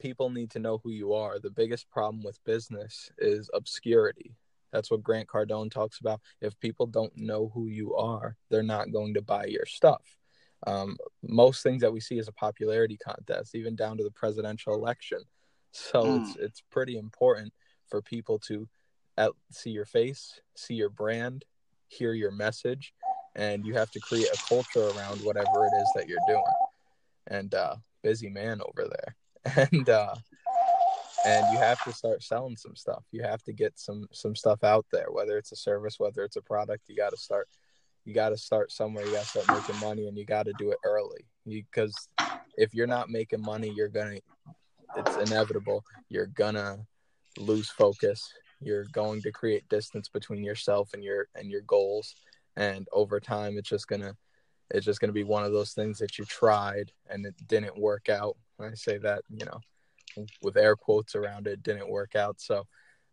People 0.00 0.30
need 0.30 0.50
to 0.50 0.58
know 0.58 0.80
who 0.82 0.90
you 0.90 1.14
are. 1.14 1.38
The 1.38 1.50
biggest 1.50 1.88
problem 1.90 2.22
with 2.22 2.42
business 2.44 3.10
is 3.18 3.50
obscurity. 3.54 4.34
That's 4.72 4.90
what 4.90 5.02
Grant 5.02 5.28
Cardone 5.28 5.70
talks 5.70 6.00
about. 6.00 6.20
If 6.40 6.58
people 6.60 6.86
don't 6.86 7.16
know 7.16 7.50
who 7.54 7.68
you 7.68 7.94
are, 7.94 8.36
they're 8.50 8.62
not 8.62 8.92
going 8.92 9.14
to 9.14 9.22
buy 9.22 9.46
your 9.46 9.66
stuff. 9.66 10.02
Um, 10.66 10.96
most 11.22 11.62
things 11.62 11.82
that 11.82 11.92
we 11.92 12.00
see 12.00 12.18
is 12.18 12.28
a 12.28 12.32
popularity 12.32 12.96
contest, 12.96 13.54
even 13.54 13.76
down 13.76 13.96
to 13.98 14.04
the 14.04 14.10
presidential 14.10 14.74
election. 14.74 15.18
So 15.72 16.04
mm. 16.04 16.22
it's 16.22 16.36
it's 16.36 16.62
pretty 16.70 16.96
important 16.96 17.52
for 17.88 18.02
people 18.02 18.38
to 18.40 18.68
at, 19.16 19.32
see 19.50 19.70
your 19.70 19.84
face, 19.84 20.40
see 20.56 20.74
your 20.74 20.90
brand, 20.90 21.44
hear 21.88 22.12
your 22.12 22.30
message, 22.30 22.92
and 23.34 23.64
you 23.64 23.74
have 23.74 23.90
to 23.92 24.00
create 24.00 24.28
a 24.32 24.48
culture 24.48 24.88
around 24.88 25.20
whatever 25.22 25.66
it 25.66 25.72
is 25.80 25.88
that 25.94 26.08
you're 26.08 26.18
doing. 26.26 26.42
And 27.28 27.54
uh, 27.54 27.76
busy 28.02 28.28
man 28.28 28.60
over 28.60 28.88
there, 28.88 29.16
and 29.56 29.88
uh, 29.88 30.14
and 31.24 31.44
you 31.52 31.58
have 31.58 31.82
to 31.84 31.92
start 31.92 32.22
selling 32.22 32.56
some 32.56 32.76
stuff. 32.76 33.02
You 33.10 33.22
have 33.22 33.42
to 33.44 33.52
get 33.52 33.78
some 33.78 34.08
some 34.12 34.36
stuff 34.36 34.62
out 34.64 34.86
there, 34.92 35.06
whether 35.10 35.36
it's 35.38 35.52
a 35.52 35.56
service, 35.56 35.98
whether 35.98 36.22
it's 36.24 36.36
a 36.36 36.42
product. 36.42 36.88
You 36.88 36.96
got 36.96 37.10
to 37.10 37.16
start. 37.16 37.48
You 38.04 38.14
got 38.14 38.28
to 38.28 38.36
start 38.36 38.70
somewhere. 38.70 39.04
You 39.04 39.12
got 39.12 39.24
to 39.24 39.42
start 39.42 39.48
making 39.48 39.80
money, 39.80 40.06
and 40.06 40.16
you 40.16 40.24
got 40.24 40.46
to 40.46 40.52
do 40.58 40.70
it 40.70 40.78
early. 40.84 41.26
Because 41.46 42.08
if 42.56 42.74
you're 42.74 42.86
not 42.86 43.10
making 43.10 43.42
money, 43.42 43.72
you're 43.74 43.88
gonna. 43.88 44.18
It's 44.96 45.16
inevitable. 45.16 45.82
You're 46.08 46.26
gonna 46.26 46.78
lose 47.38 47.68
focus. 47.68 48.32
You're 48.60 48.86
going 48.92 49.20
to 49.22 49.32
create 49.32 49.68
distance 49.68 50.08
between 50.08 50.44
yourself 50.44 50.94
and 50.94 51.02
your 51.02 51.26
and 51.34 51.50
your 51.50 51.62
goals, 51.62 52.14
and 52.56 52.86
over 52.92 53.20
time, 53.20 53.58
it's 53.58 53.68
just 53.68 53.88
gonna 53.88 54.16
it's 54.70 54.86
just 54.86 55.00
gonna 55.00 55.12
be 55.12 55.24
one 55.24 55.44
of 55.44 55.52
those 55.52 55.72
things 55.72 55.98
that 55.98 56.18
you 56.18 56.24
tried 56.24 56.92
and 57.08 57.26
it 57.26 57.34
didn't 57.46 57.76
work 57.76 58.08
out. 58.08 58.36
I 58.60 58.74
say 58.74 58.98
that 58.98 59.22
you 59.30 59.46
know 59.46 59.60
with 60.42 60.56
air 60.56 60.76
quotes 60.76 61.14
around 61.14 61.46
it 61.46 61.62
didn't 61.62 61.88
work 61.88 62.16
out. 62.16 62.40
So 62.40 62.64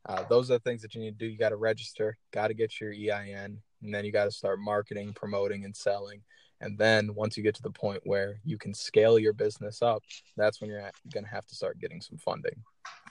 uh, 0.06 0.24
those 0.30 0.50
are 0.50 0.56
the 0.56 0.60
things 0.60 0.82
that 0.82 0.96
you 0.96 1.02
need 1.02 1.18
to 1.20 1.26
do. 1.26 1.32
You 1.32 1.38
got 1.38 1.50
to 1.50 1.56
register, 1.56 2.18
got 2.32 2.48
to 2.48 2.54
get 2.54 2.80
your 2.80 2.92
EIN, 2.92 3.60
and 3.82 3.94
then 3.94 4.06
you 4.06 4.12
got 4.12 4.26
to 4.26 4.32
start 4.32 4.60
marketing, 4.60 5.14
promoting, 5.14 5.66
and 5.66 5.76
selling. 5.76 6.22
And 6.62 6.78
then 6.78 7.14
once 7.14 7.36
you 7.36 7.44
get 7.44 7.56
to 7.56 7.62
the 7.62 7.72
point 7.72 8.02
where 8.06 8.40
you 8.46 8.58
can 8.58 8.74
scale 8.74 9.20
your 9.20 9.34
business 9.34 9.82
up, 9.82 10.02
that's 10.38 10.62
when 10.62 10.70
you're 10.70 10.90
going 11.14 11.26
to 11.26 11.30
have 11.30 11.46
to 11.48 11.56
start 11.56 11.80
getting 11.80 12.00
some 12.00 12.18
funding. 12.18 12.56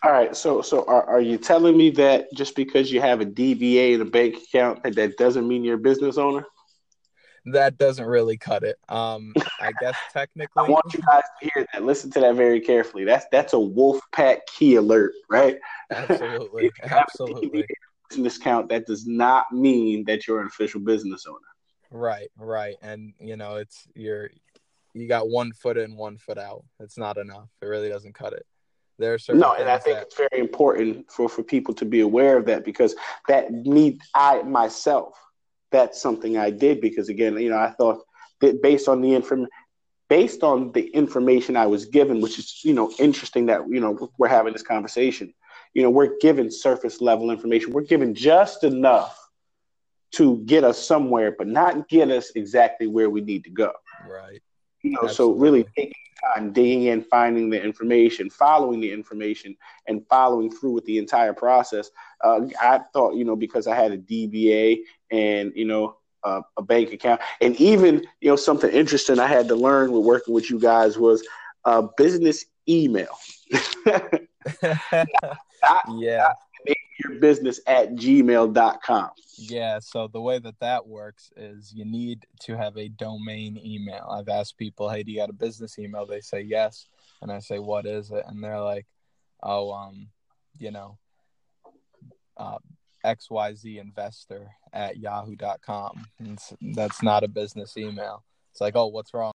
All 0.03 0.11
right. 0.11 0.35
So, 0.35 0.62
so 0.62 0.85
are, 0.87 1.05
are 1.05 1.21
you 1.21 1.38
telling 1.38 1.77
me 1.77 1.90
that 1.90 2.33
just 2.35 2.57
because 2.57 2.90
you 2.90 3.01
have 3.01 3.21
a 3.21 3.27
DBA 3.27 3.95
and 3.95 4.03
a 4.03 4.07
bank 4.07 4.37
account, 4.37 4.83
that, 4.83 4.95
that 4.97 5.16
doesn't 5.18 5.47
mean 5.47 5.64
you're 5.64 5.77
a 5.77 5.79
business 5.79 6.18
owner? 6.18 6.47
That 7.46 7.78
doesn't 7.78 8.07
really 8.07 8.37
cut 8.37 8.62
it. 8.62 8.76
Um, 8.88 9.33
I 9.61 9.72
guess 9.81 9.96
technically, 10.12 10.64
I 10.64 10.68
want 10.68 10.92
you 10.94 11.00
guys 11.00 11.22
to 11.40 11.50
hear 11.55 11.66
that. 11.72 11.85
Listen 11.85 12.11
to 12.12 12.20
that 12.20 12.35
very 12.35 12.61
carefully. 12.61 13.05
That's 13.05 13.26
that's 13.33 13.52
a 13.52 13.59
wolf 13.59 14.00
pack 14.12 14.46
key 14.46 14.76
alert, 14.76 15.12
right? 15.31 15.59
Absolutely, 15.90 16.70
absolutely. 16.83 17.64
Business 18.11 18.38
count 18.38 18.68
that 18.68 18.87
does 18.87 19.07
not 19.07 19.46
mean 19.52 20.05
that 20.05 20.26
you're 20.26 20.40
an 20.40 20.46
official 20.46 20.81
business 20.81 21.24
owner. 21.26 21.38
Right, 21.90 22.28
right, 22.37 22.76
and 22.83 23.14
you 23.18 23.37
know 23.37 23.57
it's 23.57 23.87
you're 23.94 24.31
you 24.94 25.09
got 25.09 25.28
one 25.28 25.52
foot 25.52 25.76
in, 25.76 25.96
one 25.96 26.18
foot 26.18 26.38
out. 26.38 26.64
It's 26.81 26.98
not 26.98 27.16
enough. 27.16 27.48
It 27.61 27.66
really 27.66 27.88
doesn't 27.88 28.14
cut 28.14 28.35
it. 28.35 28.46
There 28.98 29.14
are 29.14 29.18
certain 29.18 29.40
no, 29.40 29.55
and 29.55 29.68
I 29.68 29.78
think 29.78 29.96
that... 29.96 30.07
it's 30.07 30.16
very 30.16 30.40
important 30.40 31.11
for 31.11 31.28
for 31.28 31.42
people 31.42 31.74
to 31.74 31.85
be 31.85 32.00
aware 32.00 32.37
of 32.37 32.44
that 32.46 32.64
because 32.64 32.94
that 33.26 33.50
me 33.50 33.98
I 34.14 34.42
myself 34.42 35.18
that's 35.72 36.00
something 36.00 36.37
I 36.37 36.50
did 36.50 36.80
because 36.80 37.08
again, 37.08 37.37
you 37.38 37.50
know, 37.50 37.58
I 37.58 37.70
thought 37.70 38.04
that 38.40 38.62
based 38.62 38.88
on 38.88 39.00
the 39.00 39.14
information 39.14 39.50
based 40.12 40.42
on 40.42 40.70
the 40.72 40.88
information 40.88 41.56
I 41.56 41.64
was 41.64 41.87
given, 41.87 42.20
which 42.20 42.38
is, 42.38 42.61
you 42.62 42.74
know, 42.74 42.92
interesting 42.98 43.46
that, 43.46 43.66
you 43.66 43.80
know, 43.80 44.11
we're 44.18 44.28
having 44.28 44.52
this 44.52 44.62
conversation. 44.62 45.32
You 45.72 45.82
know, 45.82 45.88
we're 45.88 46.18
given 46.20 46.50
surface 46.50 47.00
level 47.00 47.30
information. 47.30 47.72
We're 47.72 47.80
given 47.80 48.14
just 48.14 48.62
enough 48.62 49.18
to 50.16 50.42
get 50.44 50.64
us 50.64 50.87
somewhere, 50.87 51.35
but 51.37 51.46
not 51.46 51.88
get 51.88 52.11
us 52.11 52.30
exactly 52.35 52.87
where 52.87 53.08
we 53.08 53.22
need 53.22 53.44
to 53.44 53.50
go. 53.50 53.72
Right. 54.06 54.42
You 54.83 54.92
know, 54.92 55.01
Absolutely. 55.05 55.14
so 55.14 55.40
really 55.40 55.64
taking 55.77 55.92
time, 56.35 56.53
digging 56.53 56.85
in, 56.85 57.03
finding 57.03 57.51
the 57.51 57.62
information, 57.62 58.31
following 58.31 58.81
the 58.81 58.92
information, 58.92 59.57
and 59.87 60.07
following 60.09 60.51
through 60.51 60.73
with 60.73 60.85
the 60.85 60.99
entire 60.99 61.33
process. 61.33 61.90
Uh, 62.23 62.47
I 62.61 62.81
thought, 62.92 63.14
you 63.14 63.25
know, 63.25 63.37
because 63.37 63.66
I 63.66 63.75
had 63.75 63.92
a 63.92 63.99
DBA 63.99 64.81
and 65.11 65.53
you 65.55 65.64
know 65.64 65.97
uh, 66.25 66.42
a 66.57 66.62
bank 66.62 66.92
account, 66.92 67.21
and 67.40 67.57
even 67.57 68.05
you 68.21 68.29
know 68.29 68.37
something 68.37 68.71
interesting 68.71 69.18
I 69.18 69.27
had 69.27 69.49
to 69.49 69.55
learn 69.55 69.92
with 69.92 70.05
working 70.05 70.35
with 70.35 70.51
you 70.51 70.59
guys 70.59 70.99
was 70.99 71.27
uh, 71.64 71.83
business 71.97 72.45
email. 72.68 73.16
yeah. 75.97 76.33
Business 77.20 77.61
at 77.66 77.94
gmail.com. 77.94 79.11
Yeah, 79.37 79.79
so 79.81 80.09
the 80.09 80.20
way 80.20 80.38
that 80.38 80.59
that 80.61 80.87
works 80.87 81.31
is 81.37 81.72
you 81.72 81.85
need 81.85 82.27
to 82.40 82.57
have 82.57 82.77
a 82.77 82.88
domain 82.88 83.61
email. 83.64 84.09
I've 84.11 84.29
asked 84.29 84.59
people, 84.59 84.90
hey, 84.90 85.03
do 85.03 85.11
you 85.11 85.18
got 85.18 85.31
a 85.31 85.35
business 85.35 85.79
email? 85.79 86.07
They 86.07 86.20
say 86.20 86.42
yes. 86.42 86.87
And 87.20 87.33
I 87.33 87.38
say, 87.38 87.59
what 87.59 87.87
is 87.87 88.11
it? 88.11 88.25
And 88.27 88.42
they're 88.42 88.61
like, 88.61 88.87
oh, 89.42 89.72
um, 89.72 90.09
you 90.59 90.70
know, 90.70 90.98
uh, 92.37 92.59
XYZ 93.05 93.81
investor 93.81 94.51
at 94.72 94.98
yahoo.com. 94.98 96.07
And 96.18 96.38
that's 96.75 97.03
not 97.03 97.25
a 97.25 97.29
business 97.29 97.77
email. 97.77 98.25
It's 98.53 98.61
like, 98.61 98.77
oh, 98.77 98.88
what's 98.88 99.14
wrong? 99.14 99.32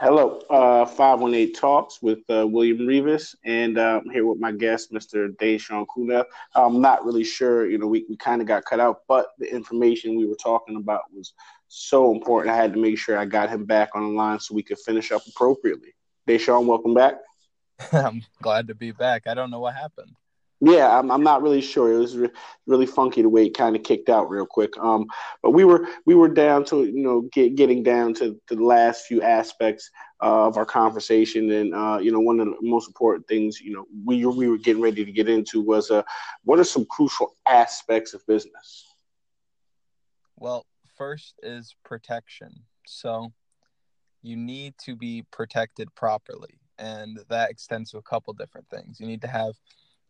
Hello, 0.00 0.40
uh, 0.50 0.84
518 0.84 1.54
Talks 1.54 2.02
with 2.02 2.18
uh, 2.28 2.44
William 2.44 2.78
Revis, 2.78 3.36
and 3.44 3.78
uh, 3.78 4.00
I'm 4.02 4.10
here 4.10 4.26
with 4.26 4.40
my 4.40 4.50
guest, 4.50 4.92
Mr. 4.92 5.28
Deshaun 5.36 5.86
Kuneth. 5.86 6.24
I'm 6.56 6.80
not 6.80 7.04
really 7.04 7.22
sure, 7.22 7.70
you 7.70 7.78
know, 7.78 7.86
we, 7.86 8.04
we 8.08 8.16
kind 8.16 8.42
of 8.42 8.48
got 8.48 8.64
cut 8.64 8.80
out, 8.80 9.02
but 9.06 9.28
the 9.38 9.48
information 9.48 10.18
we 10.18 10.26
were 10.26 10.34
talking 10.34 10.74
about 10.74 11.02
was 11.14 11.32
so 11.68 12.10
important. 12.10 12.52
I 12.52 12.56
had 12.56 12.72
to 12.72 12.80
make 12.80 12.98
sure 12.98 13.16
I 13.16 13.24
got 13.24 13.48
him 13.48 13.66
back 13.66 13.90
on 13.94 14.02
the 14.02 14.08
line 14.08 14.40
so 14.40 14.52
we 14.52 14.64
could 14.64 14.80
finish 14.80 15.12
up 15.12 15.22
appropriately. 15.28 15.94
Deshaun, 16.28 16.66
welcome 16.66 16.92
back. 16.92 17.14
I'm 17.92 18.24
glad 18.42 18.66
to 18.66 18.74
be 18.74 18.90
back. 18.90 19.28
I 19.28 19.34
don't 19.34 19.52
know 19.52 19.60
what 19.60 19.76
happened. 19.76 20.16
Yeah, 20.64 20.98
I'm, 20.98 21.10
I'm 21.10 21.22
not 21.22 21.42
really 21.42 21.60
sure. 21.60 21.92
It 21.92 21.98
was 21.98 22.16
re- 22.16 22.30
really 22.66 22.86
funky 22.86 23.20
the 23.22 23.28
way 23.28 23.46
it 23.46 23.56
kind 23.56 23.76
of 23.76 23.82
kicked 23.82 24.08
out 24.08 24.30
real 24.30 24.46
quick. 24.46 24.76
Um, 24.78 25.06
but 25.42 25.50
we 25.50 25.64
were 25.64 25.86
we 26.06 26.14
were 26.14 26.28
down 26.28 26.64
to 26.66 26.84
you 26.84 27.02
know 27.02 27.28
get, 27.32 27.54
getting 27.54 27.82
down 27.82 28.14
to, 28.14 28.40
the 28.48 28.56
last 28.56 29.06
few 29.06 29.20
aspects 29.20 29.90
of 30.20 30.56
our 30.56 30.64
conversation, 30.64 31.50
and 31.50 31.74
uh, 31.74 31.98
you 32.00 32.10
know 32.10 32.20
one 32.20 32.40
of 32.40 32.46
the 32.46 32.56
most 32.62 32.88
important 32.88 33.26
things 33.28 33.60
you 33.60 33.72
know 33.72 33.84
we 34.04 34.24
we 34.24 34.48
were 34.48 34.58
getting 34.58 34.82
ready 34.82 35.04
to 35.04 35.12
get 35.12 35.28
into 35.28 35.60
was 35.60 35.90
uh, 35.90 36.02
what 36.44 36.58
are 36.58 36.64
some 36.64 36.86
crucial 36.86 37.36
aspects 37.46 38.14
of 38.14 38.26
business. 38.26 38.86
Well, 40.36 40.64
first 40.96 41.34
is 41.42 41.76
protection. 41.84 42.62
So 42.86 43.32
you 44.22 44.36
need 44.36 44.74
to 44.84 44.96
be 44.96 45.24
protected 45.30 45.94
properly, 45.94 46.58
and 46.78 47.20
that 47.28 47.50
extends 47.50 47.90
to 47.90 47.98
a 47.98 48.02
couple 48.02 48.32
different 48.32 48.68
things. 48.70 48.98
You 48.98 49.06
need 49.06 49.20
to 49.22 49.28
have 49.28 49.54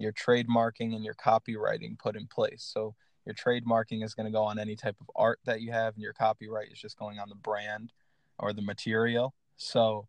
your 0.05 0.13
trademarking 0.13 0.95
and 0.95 1.03
your 1.03 1.15
copyrighting 1.15 1.97
put 1.99 2.15
in 2.15 2.27
place. 2.27 2.63
So 2.73 2.95
your 3.25 3.35
trademarking 3.35 4.05
is 4.05 4.15
going 4.15 4.27
to 4.27 4.33
go 4.33 4.43
on 4.43 4.59
any 4.59 4.77
type 4.77 4.97
of 5.01 5.11
art 5.17 5.41
that 5.47 5.63
you 5.63 5.73
have, 5.73 5.95
and 5.95 6.03
your 6.03 6.13
copyright 6.13 6.71
is 6.71 6.79
just 6.79 6.99
going 6.99 7.19
on 7.19 7.31
the 7.31 7.35
brand 7.35 7.91
or 8.39 8.53
the 8.53 8.63
material. 8.63 9.35
So 9.57 10.09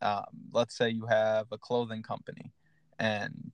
um, 0.00 0.24
let's 0.52 0.74
say 0.76 0.88
you 0.88 1.04
have 1.04 1.46
a 1.52 1.58
clothing 1.58 2.02
company 2.02 2.52
and 2.98 3.52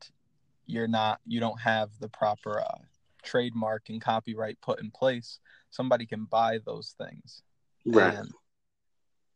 you're 0.67 0.87
not, 0.87 1.21
you 1.27 1.41
don't 1.41 1.61
have 1.61 1.91
the 1.99 2.09
proper 2.09 2.61
uh, 2.61 2.79
trademark 3.25 3.89
and 3.89 4.01
copyright 4.01 4.61
put 4.61 4.81
in 4.81 4.93
place. 4.93 5.41
Somebody 5.71 6.07
can 6.07 6.25
buy 6.25 6.61
those 6.65 6.95
things, 6.97 7.43
right? 7.85 8.15
And 8.15 8.33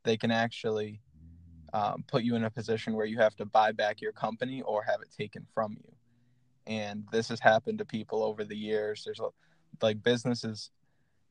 they 0.05 0.16
can 0.16 0.31
actually 0.31 1.01
um, 1.73 2.05
put 2.07 2.23
you 2.23 2.37
in 2.37 2.45
a 2.45 2.51
position 2.51 2.95
where 2.95 3.07
you 3.07 3.19
have 3.19 3.35
to 3.37 3.45
buy 3.45 3.73
back 3.73 4.01
your 4.01 4.12
company 4.12 4.62
or 4.62 4.85
have 4.85 5.01
it 5.03 5.09
taken 5.16 5.45
from 5.53 5.73
you 5.73 5.93
and 6.70 7.04
this 7.11 7.28
has 7.28 7.40
happened 7.40 7.78
to 7.78 7.85
people 7.85 8.22
over 8.22 8.44
the 8.44 8.56
years. 8.56 9.02
There's 9.04 9.20
a, 9.20 9.28
like 9.83 10.02
businesses 10.02 10.70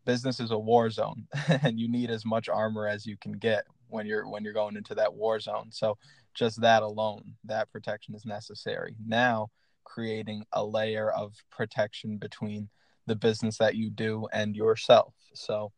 business 0.05 0.39
is 0.39 0.51
a 0.51 0.57
war 0.57 0.89
zone 0.89 1.27
and 1.61 1.79
you 1.79 1.87
need 1.87 2.09
as 2.09 2.25
much 2.25 2.49
armor 2.49 2.87
as 2.87 3.05
you 3.05 3.15
can 3.17 3.33
get 3.33 3.65
when 3.89 4.05
you're 4.05 4.27
when 4.27 4.43
you're 4.43 4.53
going 4.53 4.75
into 4.75 4.95
that 4.95 5.13
war 5.13 5.39
zone. 5.39 5.69
So 5.71 5.97
just 6.33 6.61
that 6.61 6.83
alone 6.83 7.35
that 7.45 7.71
protection 7.71 8.15
is 8.15 8.25
necessary. 8.25 8.95
Now 9.05 9.49
creating 9.83 10.45
a 10.51 10.63
layer 10.63 11.09
of 11.09 11.33
protection 11.51 12.17
between 12.17 12.69
the 13.07 13.15
business 13.15 13.57
that 13.57 13.75
you 13.75 13.89
do 13.89 14.27
and 14.33 14.55
yourself. 14.55 15.13
So 15.33 15.71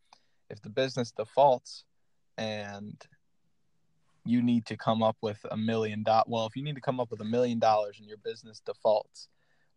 if 0.50 0.60
the 0.60 0.70
business 0.70 1.12
defaults 1.12 1.84
and 2.36 3.00
you 4.24 4.42
need 4.42 4.66
to 4.66 4.76
come 4.76 5.02
up 5.02 5.16
with 5.20 5.44
a 5.50 5.56
million 5.56 6.02
dot 6.02 6.28
well 6.28 6.46
if 6.46 6.56
you 6.56 6.62
need 6.62 6.76
to 6.76 6.80
come 6.80 7.00
up 7.00 7.10
with 7.10 7.20
a 7.20 7.24
million 7.24 7.58
dollars 7.58 7.96
and 7.98 8.08
your 8.08 8.18
business 8.18 8.60
defaults 8.64 9.28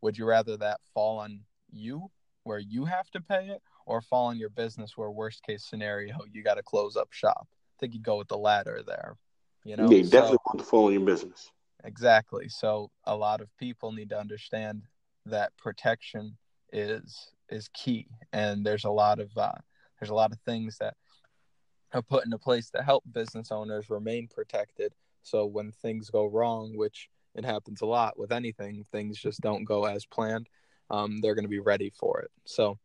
would 0.05 0.19
you 0.19 0.25
rather 0.25 0.55
that 0.55 0.79
fall 0.93 1.17
on 1.17 1.39
you 1.71 2.11
where 2.43 2.59
you 2.59 2.85
have 2.85 3.09
to 3.09 3.19
pay 3.19 3.47
it 3.47 3.63
or 3.87 4.01
fall 4.01 4.27
on 4.27 4.37
your 4.37 4.51
business 4.51 4.95
where 4.95 5.09
worst 5.09 5.41
case 5.41 5.65
scenario 5.67 6.19
you 6.31 6.43
got 6.43 6.55
to 6.55 6.63
close 6.63 6.95
up 6.95 7.11
shop? 7.11 7.47
I 7.49 7.75
think 7.79 7.95
you 7.95 7.99
go 7.99 8.19
with 8.19 8.27
the 8.27 8.37
latter 8.37 8.83
there. 8.85 9.17
You 9.63 9.75
know, 9.75 9.89
yeah, 9.89 10.03
definitely 10.03 10.37
want 10.45 10.59
to 10.59 10.63
fall 10.63 10.85
on 10.85 10.93
your 10.93 11.01
business. 11.01 11.51
Exactly. 11.83 12.49
So 12.49 12.91
a 13.05 13.15
lot 13.15 13.41
of 13.41 13.49
people 13.57 13.91
need 13.91 14.09
to 14.09 14.19
understand 14.19 14.83
that 15.25 15.57
protection 15.57 16.37
is 16.71 17.31
is 17.49 17.67
key, 17.69 18.07
and 18.31 18.63
there's 18.63 18.85
a 18.85 18.91
lot 18.91 19.19
of 19.19 19.35
uh, 19.35 19.57
there's 19.99 20.11
a 20.11 20.15
lot 20.15 20.31
of 20.31 20.37
things 20.41 20.77
that 20.77 20.93
are 21.93 22.03
put 22.03 22.25
into 22.25 22.37
place 22.37 22.69
to 22.69 22.83
help 22.83 23.03
business 23.11 23.51
owners 23.51 23.89
remain 23.89 24.27
protected. 24.27 24.93
So 25.23 25.47
when 25.47 25.71
things 25.71 26.11
go 26.11 26.27
wrong, 26.27 26.77
which 26.77 27.09
it 27.35 27.45
happens 27.45 27.81
a 27.81 27.85
lot 27.85 28.17
with 28.17 28.31
anything, 28.31 28.85
things 28.91 29.17
just 29.17 29.41
don't 29.41 29.65
go 29.65 29.85
as 29.85 30.05
planned. 30.05 30.47
Um, 30.89 31.19
they're 31.21 31.35
going 31.35 31.45
to 31.45 31.49
be 31.49 31.59
ready 31.59 31.89
for 31.89 32.21
it. 32.21 32.31
So 32.45 32.77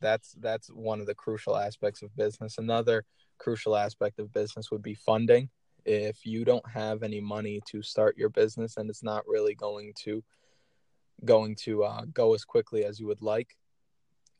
that's 0.00 0.34
that's 0.40 0.68
one 0.68 1.00
of 1.00 1.06
the 1.06 1.14
crucial 1.14 1.56
aspects 1.56 2.02
of 2.02 2.14
business. 2.16 2.58
Another 2.58 3.04
crucial 3.38 3.76
aspect 3.76 4.18
of 4.18 4.32
business 4.32 4.70
would 4.70 4.82
be 4.82 4.94
funding. 4.94 5.48
If 5.84 6.26
you 6.26 6.44
don't 6.44 6.68
have 6.68 7.02
any 7.02 7.20
money 7.20 7.60
to 7.66 7.82
start 7.82 8.18
your 8.18 8.28
business 8.28 8.76
and 8.76 8.90
it's 8.90 9.02
not 9.02 9.26
really 9.26 9.54
going 9.54 9.92
to 10.04 10.22
going 11.24 11.56
to 11.64 11.84
uh, 11.84 12.04
go 12.12 12.34
as 12.34 12.44
quickly 12.44 12.84
as 12.84 13.00
you 13.00 13.06
would 13.06 13.22
like, 13.22 13.56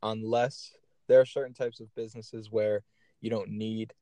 unless 0.02 0.72
there 1.08 1.20
are 1.20 1.26
certain 1.26 1.54
types 1.54 1.80
of 1.80 1.94
businesses 1.94 2.50
where 2.50 2.82
you 3.20 3.30
don't 3.30 3.48
need 3.48 3.94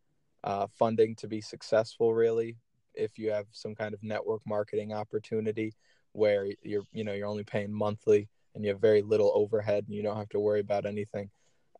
uh, 0.42 0.66
funding 0.78 1.14
to 1.16 1.28
be 1.28 1.40
successful. 1.40 2.14
Really, 2.14 2.56
if 2.94 3.18
you 3.18 3.30
have 3.30 3.46
some 3.52 3.74
kind 3.74 3.94
of 3.94 4.02
network 4.02 4.42
marketing 4.46 4.92
opportunity 4.92 5.74
where 6.12 6.48
you're 6.62 6.84
you 6.92 7.04
know 7.04 7.12
you're 7.12 7.26
only 7.26 7.44
paying 7.44 7.72
monthly 7.72 8.28
and 8.54 8.64
you 8.64 8.70
have 8.70 8.80
very 8.80 9.02
little 9.02 9.32
overhead 9.34 9.84
and 9.86 9.96
you 9.96 10.02
don't 10.02 10.16
have 10.16 10.28
to 10.28 10.40
worry 10.40 10.60
about 10.60 10.86
anything 10.86 11.30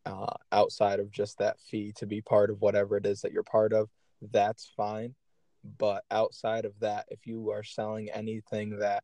uh, 0.07 0.35
outside 0.53 1.01
of 1.01 1.11
just 1.11 1.39
that 1.39 1.59
fee 1.61 1.93
to 1.97 2.07
be 2.07 2.21
part 2.21 2.51
of 2.51 2.61
whatever 2.61 2.97
it 2.97 3.07
is 3.07 3.21
that 3.23 3.33
you're 3.33 3.43
part 3.43 3.73
of, 3.73 3.89
that's 4.33 4.71
fine. 4.77 5.15
But 5.79 6.05
outside 6.11 6.65
of 6.65 6.79
that, 6.81 7.07
if 7.09 7.27
you 7.27 7.51
are 7.51 7.63
selling 7.63 8.11
anything 8.11 8.79
that 8.79 9.03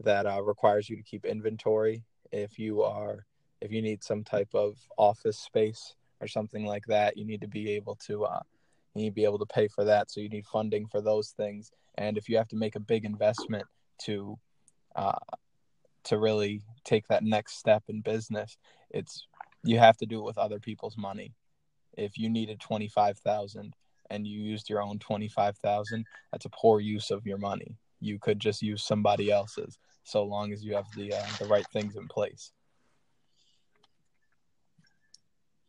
that 0.00 0.24
uh, 0.24 0.42
requires 0.42 0.88
you 0.88 0.96
to 0.96 1.02
keep 1.02 1.26
inventory, 1.26 2.02
if 2.30 2.58
you 2.58 2.82
are 2.82 3.26
if 3.60 3.70
you 3.70 3.82
need 3.82 4.02
some 4.02 4.24
type 4.24 4.48
of 4.54 4.78
office 4.96 5.38
space 5.38 5.94
or 6.20 6.26
something 6.26 6.64
like 6.64 6.86
that, 6.86 7.16
you 7.16 7.26
need 7.26 7.42
to 7.42 7.48
be 7.48 7.70
able 7.72 7.96
to 8.06 8.24
uh, 8.24 8.40
you 8.94 9.02
need 9.02 9.10
to 9.10 9.14
be 9.14 9.24
able 9.24 9.38
to 9.38 9.46
pay 9.46 9.68
for 9.68 9.84
that. 9.84 10.10
So 10.10 10.20
you 10.20 10.28
need 10.28 10.46
funding 10.46 10.86
for 10.86 11.00
those 11.00 11.30
things. 11.30 11.70
And 11.96 12.16
if 12.16 12.28
you 12.28 12.36
have 12.36 12.48
to 12.48 12.56
make 12.56 12.76
a 12.76 12.80
big 12.80 13.04
investment 13.04 13.64
to 14.04 14.38
uh, 14.96 15.18
to 16.04 16.18
really 16.18 16.62
take 16.84 17.06
that 17.08 17.22
next 17.22 17.58
step 17.58 17.84
in 17.88 18.00
business, 18.00 18.56
it's 18.90 19.26
you 19.64 19.78
have 19.78 19.96
to 19.98 20.06
do 20.06 20.18
it 20.18 20.24
with 20.24 20.38
other 20.38 20.58
people's 20.58 20.96
money. 20.96 21.34
If 21.96 22.18
you 22.18 22.28
needed 22.28 22.60
twenty 22.60 22.88
five 22.88 23.18
thousand 23.18 23.74
and 24.10 24.26
you 24.26 24.40
used 24.40 24.68
your 24.68 24.82
own 24.82 24.98
twenty 24.98 25.28
five 25.28 25.56
thousand, 25.58 26.06
that's 26.30 26.46
a 26.46 26.50
poor 26.50 26.80
use 26.80 27.10
of 27.10 27.26
your 27.26 27.38
money. 27.38 27.76
You 28.00 28.18
could 28.18 28.40
just 28.40 28.62
use 28.62 28.82
somebody 28.82 29.30
else's, 29.30 29.78
so 30.02 30.24
long 30.24 30.52
as 30.52 30.64
you 30.64 30.74
have 30.74 30.86
the 30.96 31.14
uh, 31.14 31.26
the 31.38 31.46
right 31.46 31.66
things 31.72 31.96
in 31.96 32.08
place. 32.08 32.52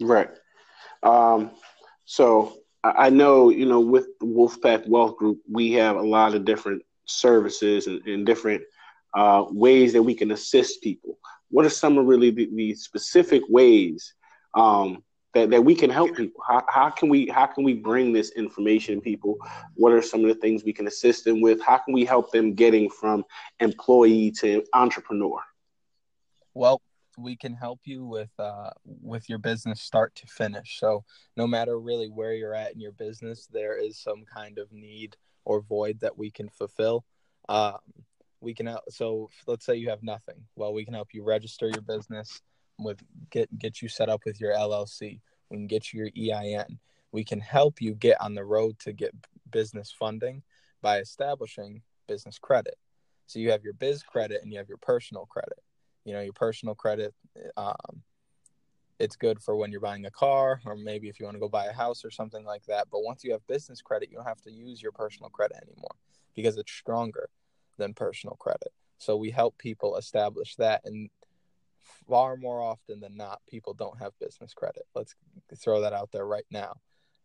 Right. 0.01 0.29
Um, 1.03 1.51
so 2.05 2.57
I 2.83 3.09
know, 3.09 3.49
you 3.49 3.65
know, 3.65 3.79
with 3.79 4.07
Wolfpack 4.19 4.87
Wealth 4.87 5.15
Group, 5.17 5.39
we 5.49 5.71
have 5.73 5.95
a 5.95 6.01
lot 6.01 6.35
of 6.35 6.43
different 6.43 6.83
services 7.05 7.87
and, 7.87 8.05
and 8.05 8.25
different 8.25 8.61
uh, 9.13 9.45
ways 9.49 9.93
that 9.93 10.03
we 10.03 10.13
can 10.13 10.31
assist 10.31 10.81
people 10.81 11.17
what 11.53 11.67
are 11.67 11.69
some 11.69 11.99
of 11.99 12.07
really 12.07 12.31
the, 12.31 12.49
the 12.55 12.73
specific 12.73 13.43
ways 13.47 14.15
um, 14.55 15.03
that, 15.35 15.51
that 15.51 15.63
we 15.63 15.75
can 15.75 15.91
help 15.91 16.15
people? 16.15 16.41
How, 16.49 16.63
how 16.67 16.89
can 16.89 17.09
we 17.09 17.27
how 17.27 17.45
can 17.45 17.63
we 17.63 17.75
bring 17.75 18.11
this 18.11 18.31
information 18.31 18.95
to 18.95 19.01
people? 19.01 19.37
What 19.75 19.93
are 19.93 20.01
some 20.01 20.21
of 20.21 20.29
the 20.29 20.41
things 20.41 20.63
we 20.63 20.73
can 20.73 20.87
assist 20.87 21.25
them 21.25 21.41
with? 21.41 21.61
How 21.61 21.77
can 21.77 21.93
we 21.93 22.05
help 22.05 22.31
them 22.31 22.55
getting 22.55 22.89
from 22.89 23.23
employee 23.59 24.31
to 24.39 24.63
entrepreneur? 24.73 25.39
Well, 26.55 26.81
we 27.17 27.35
can 27.35 27.53
help 27.53 27.81
you 27.85 28.05
with 28.05 28.31
uh, 28.39 28.71
with 28.85 29.29
your 29.29 29.39
business 29.39 29.81
start 29.81 30.15
to 30.15 30.27
finish. 30.27 30.79
So 30.79 31.03
no 31.37 31.47
matter 31.47 31.79
really 31.79 32.09
where 32.09 32.33
you're 32.33 32.55
at 32.55 32.73
in 32.73 32.79
your 32.79 32.91
business, 32.91 33.47
there 33.51 33.77
is 33.77 33.97
some 33.97 34.23
kind 34.33 34.57
of 34.57 34.71
need 34.71 35.15
or 35.45 35.61
void 35.61 35.99
that 36.01 36.17
we 36.17 36.31
can 36.31 36.49
fulfill. 36.49 37.05
Um, 37.49 37.79
we 38.39 38.53
can 38.53 38.67
help. 38.67 38.83
So 38.89 39.29
let's 39.47 39.65
say 39.65 39.75
you 39.75 39.89
have 39.89 40.03
nothing. 40.03 40.43
Well, 40.55 40.73
we 40.73 40.85
can 40.85 40.93
help 40.93 41.13
you 41.13 41.23
register 41.23 41.67
your 41.67 41.81
business 41.81 42.41
with 42.79 43.01
get 43.29 43.57
get 43.57 43.81
you 43.81 43.87
set 43.87 44.09
up 44.09 44.21
with 44.25 44.39
your 44.39 44.53
LLC. 44.53 45.19
We 45.49 45.57
can 45.57 45.67
get 45.67 45.93
you 45.93 46.09
your 46.15 46.35
EIN. 46.35 46.79
We 47.11 47.23
can 47.23 47.39
help 47.39 47.81
you 47.81 47.93
get 47.93 48.19
on 48.21 48.33
the 48.33 48.43
road 48.45 48.79
to 48.79 48.93
get 48.93 49.13
business 49.51 49.93
funding 49.97 50.41
by 50.81 50.99
establishing 50.99 51.81
business 52.07 52.39
credit. 52.39 52.75
So 53.27 53.39
you 53.39 53.51
have 53.51 53.63
your 53.63 53.73
biz 53.73 54.03
credit 54.03 54.41
and 54.43 54.51
you 54.51 54.57
have 54.57 54.67
your 54.67 54.79
personal 54.79 55.25
credit. 55.27 55.59
You 56.05 56.13
know, 56.13 56.21
your 56.21 56.33
personal 56.33 56.75
credit, 56.75 57.13
um, 57.57 58.03
it's 58.99 59.15
good 59.15 59.41
for 59.41 59.55
when 59.55 59.71
you're 59.71 59.81
buying 59.81 60.05
a 60.05 60.11
car 60.11 60.61
or 60.65 60.75
maybe 60.75 61.09
if 61.09 61.19
you 61.19 61.25
want 61.25 61.35
to 61.35 61.39
go 61.39 61.49
buy 61.49 61.65
a 61.65 61.73
house 61.73 62.05
or 62.05 62.11
something 62.11 62.45
like 62.45 62.65
that. 62.65 62.87
But 62.91 63.03
once 63.03 63.23
you 63.23 63.31
have 63.31 63.45
business 63.47 63.81
credit, 63.81 64.09
you 64.09 64.17
don't 64.17 64.27
have 64.27 64.41
to 64.41 64.51
use 64.51 64.81
your 64.81 64.91
personal 64.91 65.29
credit 65.29 65.57
anymore 65.63 65.95
because 66.35 66.57
it's 66.57 66.71
stronger 66.71 67.29
than 67.77 67.93
personal 67.93 68.35
credit. 68.35 68.71
So 68.97 69.17
we 69.17 69.31
help 69.31 69.57
people 69.57 69.97
establish 69.97 70.55
that. 70.55 70.81
And 70.85 71.09
far 72.07 72.37
more 72.37 72.61
often 72.61 72.99
than 72.99 73.17
not, 73.17 73.41
people 73.47 73.73
don't 73.73 73.99
have 73.99 74.17
business 74.19 74.53
credit. 74.53 74.83
Let's 74.95 75.15
throw 75.57 75.81
that 75.81 75.93
out 75.93 76.11
there 76.11 76.25
right 76.25 76.45
now. 76.51 76.75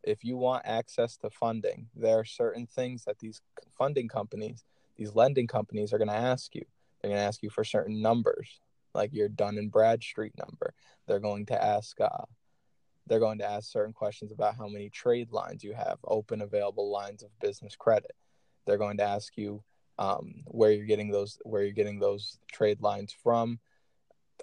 If 0.03 0.25
you 0.25 0.37
want 0.37 0.63
access 0.65 1.17
to 1.19 1.31
funding, 1.31 1.89
there 1.95 2.19
are 2.19 2.25
certain 2.25 2.67
things 2.67 3.05
that 3.05 3.19
these 3.19 3.41
funding 3.77 4.09
companies, 4.09 4.65
these 4.97 5.15
lending 5.15 5.47
companies 5.47 5.93
are 5.93 5.99
going 5.99 6.09
to 6.09 6.15
ask 6.15 6.55
you. 6.55 6.65
They're 7.01 7.11
going 7.11 7.21
to 7.21 7.27
ask 7.27 7.43
you 7.43 7.51
for 7.51 7.65
certain 7.65 8.01
numbers, 8.01 8.61
like 8.95 9.13
your 9.13 9.29
Dun 9.29 9.59
and 9.59 9.71
Bradstreet 9.71 10.33
number. 10.39 10.75
They're 11.07 11.21
going 11.21 11.47
to 11.47 11.63
ask, 11.63 12.01
uh, 12.01 12.25
they're 13.07 13.21
going 13.21 13.39
to 13.39 13.51
ask 13.51 13.71
certain 13.71 13.93
questions 13.93 14.33
about 14.33 14.57
how 14.57 14.69
many 14.69 14.91
trade 14.91 15.33
lines 15.33 15.65
you 15.65 15.73
have, 15.75 15.99
open 16.05 16.43
available 16.43 16.91
lines 16.91 17.23
of 17.23 17.39
business 17.41 17.77
credit. 17.77 18.13
They're 18.67 18.79
going 18.79 18.99
to 18.99 19.05
ask 19.05 19.37
you 19.37 19.63
um, 19.99 20.35
where 20.47 20.73
you're 20.73 20.87
getting 20.87 21.11
those 21.11 21.39
where 21.45 21.63
you're 21.63 21.73
getting 21.73 21.99
those 21.99 22.39
trade 22.51 22.81
lines 22.81 23.15
from 23.23 23.59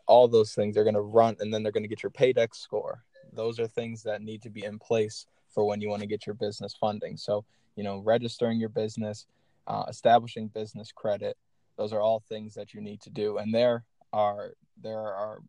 all 0.07 0.27
those 0.27 0.53
things 0.53 0.75
they're 0.75 0.83
going 0.83 0.93
to 0.93 1.01
run 1.01 1.35
and 1.39 1.53
then 1.53 1.63
they're 1.63 1.71
going 1.71 1.83
to 1.83 1.89
get 1.89 2.03
your 2.03 2.11
paydex 2.11 2.55
score 2.55 3.03
those 3.33 3.59
are 3.59 3.67
things 3.67 4.03
that 4.03 4.21
need 4.21 4.41
to 4.41 4.49
be 4.49 4.63
in 4.63 4.77
place 4.77 5.25
for 5.49 5.65
when 5.65 5.81
you 5.81 5.89
want 5.89 6.01
to 6.01 6.07
get 6.07 6.25
your 6.25 6.35
business 6.35 6.75
funding 6.79 7.15
so 7.15 7.45
you 7.75 7.83
know 7.83 7.99
registering 7.99 8.59
your 8.59 8.69
business 8.69 9.25
uh, 9.67 9.85
establishing 9.87 10.47
business 10.49 10.91
credit 10.91 11.37
those 11.77 11.93
are 11.93 12.01
all 12.01 12.21
things 12.27 12.53
that 12.53 12.73
you 12.73 12.81
need 12.81 13.01
to 13.01 13.09
do 13.09 13.37
and 13.37 13.53
there 13.53 13.83
are 14.15 14.53
there 14.81 14.99
are 14.99 15.39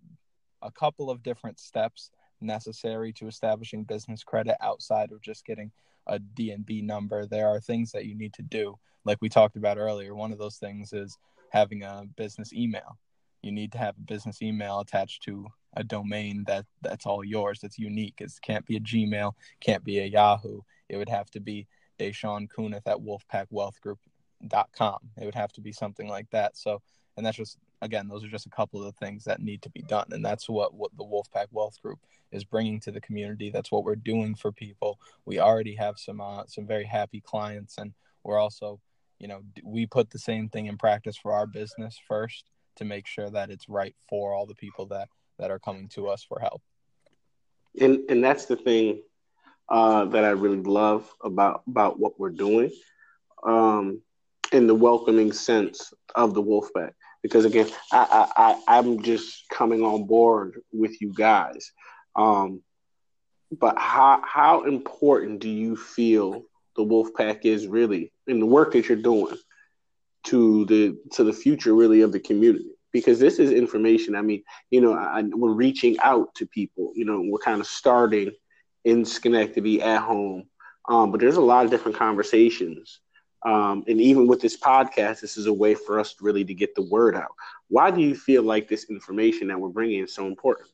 a 0.62 0.72
couple 0.72 1.10
of 1.10 1.22
different 1.22 1.60
steps 1.60 2.10
necessary 2.40 3.12
to 3.14 3.28
establishing 3.28 3.84
business 3.84 4.24
credit 4.24 4.56
outside 4.60 5.12
of 5.12 5.22
just 5.22 5.46
getting 5.46 5.70
a 6.06 6.18
DNB 6.18 6.82
number. 6.82 7.26
There 7.26 7.48
are 7.48 7.60
things 7.60 7.92
that 7.92 8.06
you 8.06 8.16
need 8.16 8.32
to 8.34 8.42
do, 8.42 8.78
like 9.04 9.18
we 9.20 9.28
talked 9.28 9.56
about 9.56 9.78
earlier. 9.78 10.14
One 10.14 10.32
of 10.32 10.38
those 10.38 10.56
things 10.56 10.92
is 10.92 11.18
having 11.50 11.82
a 11.82 12.04
business 12.16 12.52
email. 12.52 12.98
You 13.42 13.52
need 13.52 13.72
to 13.72 13.78
have 13.78 13.96
a 13.96 14.00
business 14.00 14.42
email 14.42 14.80
attached 14.80 15.22
to 15.24 15.46
a 15.76 15.84
domain 15.84 16.44
that 16.46 16.64
that's 16.82 17.06
all 17.06 17.24
yours. 17.24 17.60
That's 17.60 17.78
unique. 17.78 18.20
It 18.20 18.32
can't 18.42 18.66
be 18.66 18.76
a 18.76 18.80
Gmail, 18.80 19.32
can't 19.60 19.84
be 19.84 20.00
a 20.00 20.06
Yahoo. 20.06 20.60
It 20.88 20.96
would 20.96 21.08
have 21.08 21.30
to 21.30 21.40
be 21.40 21.68
Deshaun 21.98 22.48
Kunith 22.48 22.86
at 22.86 22.98
wolfpackwealthgroup.com. 22.98 24.98
It 25.20 25.24
would 25.24 25.34
have 25.34 25.52
to 25.52 25.60
be 25.60 25.72
something 25.72 26.08
like 26.08 26.30
that. 26.30 26.56
So, 26.56 26.80
and 27.16 27.24
that's 27.24 27.36
just 27.36 27.58
again, 27.86 28.08
those 28.08 28.24
are 28.24 28.28
just 28.28 28.46
a 28.46 28.50
couple 28.50 28.80
of 28.80 28.86
the 28.86 29.06
things 29.06 29.24
that 29.24 29.40
need 29.40 29.62
to 29.62 29.70
be 29.70 29.80
done, 29.82 30.06
and 30.10 30.24
that's 30.24 30.48
what 30.48 30.74
what 30.74 30.90
the 30.98 31.04
Wolfpack 31.04 31.46
Wealth 31.50 31.80
Group 31.80 32.00
is 32.32 32.44
bringing 32.44 32.80
to 32.80 32.90
the 32.90 33.00
community. 33.00 33.50
That's 33.50 33.72
what 33.72 33.84
we're 33.84 33.96
doing 33.96 34.34
for 34.34 34.52
people. 34.52 34.98
We 35.24 35.38
already 35.38 35.74
have 35.76 35.98
some 35.98 36.20
uh, 36.20 36.44
some 36.46 36.66
very 36.66 36.84
happy 36.84 37.20
clients, 37.20 37.78
and 37.78 37.94
we're 38.24 38.38
also, 38.38 38.80
you 39.18 39.28
know, 39.28 39.40
we 39.64 39.86
put 39.86 40.10
the 40.10 40.18
same 40.18 40.48
thing 40.50 40.66
in 40.66 40.76
practice 40.76 41.16
for 41.16 41.32
our 41.32 41.46
business 41.46 41.98
first 42.06 42.50
to 42.76 42.84
make 42.84 43.06
sure 43.06 43.30
that 43.30 43.50
it's 43.50 43.68
right 43.68 43.94
for 44.08 44.34
all 44.34 44.46
the 44.46 44.54
people 44.54 44.86
that 44.86 45.08
that 45.38 45.50
are 45.50 45.60
coming 45.60 45.88
to 45.88 46.08
us 46.08 46.22
for 46.22 46.40
help. 46.40 46.60
And 47.80 48.00
and 48.10 48.22
that's 48.22 48.46
the 48.46 48.56
thing 48.56 49.00
uh, 49.68 50.04
that 50.06 50.24
I 50.24 50.30
really 50.30 50.62
love 50.62 51.08
about 51.22 51.62
about 51.68 51.98
what 51.98 52.18
we're 52.18 52.30
doing, 52.30 52.70
um, 53.44 54.02
in 54.52 54.66
the 54.66 54.74
welcoming 54.74 55.32
sense 55.32 55.92
of 56.14 56.34
the 56.34 56.42
Wolfpack 56.42 56.92
because 57.26 57.44
again, 57.44 57.68
I, 57.92 58.30
I, 58.36 58.62
I 58.68 58.78
am 58.78 59.02
just 59.02 59.48
coming 59.48 59.82
on 59.82 60.06
board 60.06 60.60
with 60.72 61.00
you 61.00 61.12
guys. 61.12 61.72
Um, 62.14 62.62
but 63.50 63.76
how 63.78 64.22
how 64.24 64.62
important 64.62 65.40
do 65.40 65.48
you 65.48 65.76
feel 65.76 66.44
the 66.76 66.84
Wolfpack 66.84 67.40
is 67.44 67.66
really 67.66 68.12
in 68.28 68.38
the 68.38 68.46
work 68.46 68.72
that 68.72 68.88
you're 68.88 68.96
doing 68.96 69.36
to 70.26 70.66
the 70.66 70.96
to 71.14 71.24
the 71.24 71.32
future 71.32 71.74
really 71.74 72.02
of 72.02 72.12
the 72.12 72.20
community? 72.20 72.70
Because 72.92 73.18
this 73.18 73.40
is 73.40 73.50
information. 73.50 74.14
I 74.14 74.22
mean, 74.22 74.44
you 74.70 74.80
know, 74.80 74.94
I, 74.94 75.22
we're 75.22 75.50
reaching 75.50 75.98
out 75.98 76.32
to 76.36 76.46
people. 76.46 76.92
You 76.94 77.06
know, 77.06 77.22
we're 77.24 77.38
kind 77.38 77.60
of 77.60 77.66
starting 77.66 78.30
in 78.84 79.04
Schenectady 79.04 79.82
at 79.82 80.00
home, 80.00 80.44
um, 80.88 81.10
but 81.10 81.20
there's 81.20 81.38
a 81.38 81.40
lot 81.40 81.64
of 81.64 81.72
different 81.72 81.98
conversations 81.98 83.00
Um, 83.46 83.84
and 83.86 84.00
even 84.00 84.26
with 84.26 84.40
this 84.40 84.56
podcast, 84.56 85.20
this 85.20 85.36
is 85.36 85.46
a 85.46 85.52
way 85.52 85.74
for 85.76 86.00
us 86.00 86.16
really 86.20 86.44
to 86.44 86.52
get 86.52 86.74
the 86.74 86.82
word 86.82 87.14
out. 87.14 87.32
Why 87.68 87.92
do 87.92 88.00
you 88.00 88.16
feel 88.16 88.42
like 88.42 88.66
this 88.66 88.90
information 88.90 89.46
that 89.48 89.60
we're 89.60 89.68
bringing 89.68 90.02
is 90.02 90.12
so 90.12 90.26
important? 90.26 90.68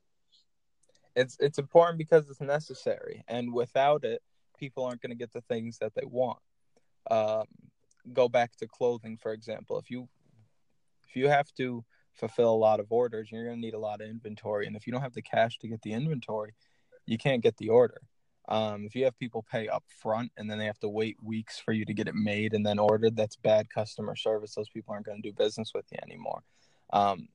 It's 1.15 1.37
it's 1.39 1.59
important 1.59 1.99
because 1.99 2.31
it's 2.31 2.41
necessary, 2.41 3.23
and 3.29 3.53
without 3.53 4.05
it, 4.05 4.23
people 4.57 4.87
aren't 4.87 5.03
going 5.03 5.11
to 5.11 5.17
get 5.17 5.35
the 5.35 5.43
things 5.43 5.77
that 5.79 5.95
they 5.95 6.07
want. 6.07 6.39
Um, 7.11 7.45
go 8.15 8.31
back 8.31 8.57
to 8.57 8.67
clothing, 8.67 9.19
for 9.19 9.35
example. 9.35 9.79
If 9.79 9.91
you 9.91 10.09
if 11.07 11.15
you 11.15 11.29
have 11.29 11.53
to 11.59 11.85
fulfill 12.15 12.55
a 12.55 12.57
lot 12.57 12.81
of 12.81 12.91
orders, 12.91 13.31
you're 13.31 13.45
going 13.45 13.57
to 13.57 13.61
need 13.61 13.75
a 13.75 13.79
lot 13.79 14.01
of 14.01 14.09
inventory, 14.09 14.67
and 14.67 14.77
if 14.77 14.87
you 14.87 14.95
don't 14.95 15.03
have 15.03 15.13
the 15.13 15.21
cash 15.21 15.59
to 15.59 15.69
get 15.69 15.83
the 15.83 15.93
inventory, 15.93 16.55
you 17.05 17.19
can't 17.19 17.43
get 17.43 17.59
the 17.59 17.69
order. 17.69 18.01
Um, 18.49 18.85
if 18.85 18.95
you 18.95 19.05
have 19.05 19.19
people 19.19 19.45
pay 19.51 19.69
up 19.69 19.85
front 20.01 20.33
and 20.37 20.51
then 20.51 20.59
they 20.59 20.67
have 20.67 20.81
to 20.81 20.89
wait 20.89 21.17
weeks 21.23 21.59
for 21.59 21.73
you 21.73 21.85
to 21.85 21.95
get 21.95 22.09
it 22.09 22.15
made 22.15 22.55
and 22.55 22.67
then 22.67 22.79
ordered, 22.79 23.17
that's 23.17 23.37
bad 23.37 23.71
customer 23.71 24.17
service. 24.17 24.55
Those 24.55 24.69
people 24.69 24.93
aren't 24.93 25.07
going 25.07 25.23
to 25.23 25.29
do 25.29 25.33
business 25.33 25.73
with 25.75 25.87
you 25.93 25.99
anymore. 26.03 26.43
Um, 26.93 27.29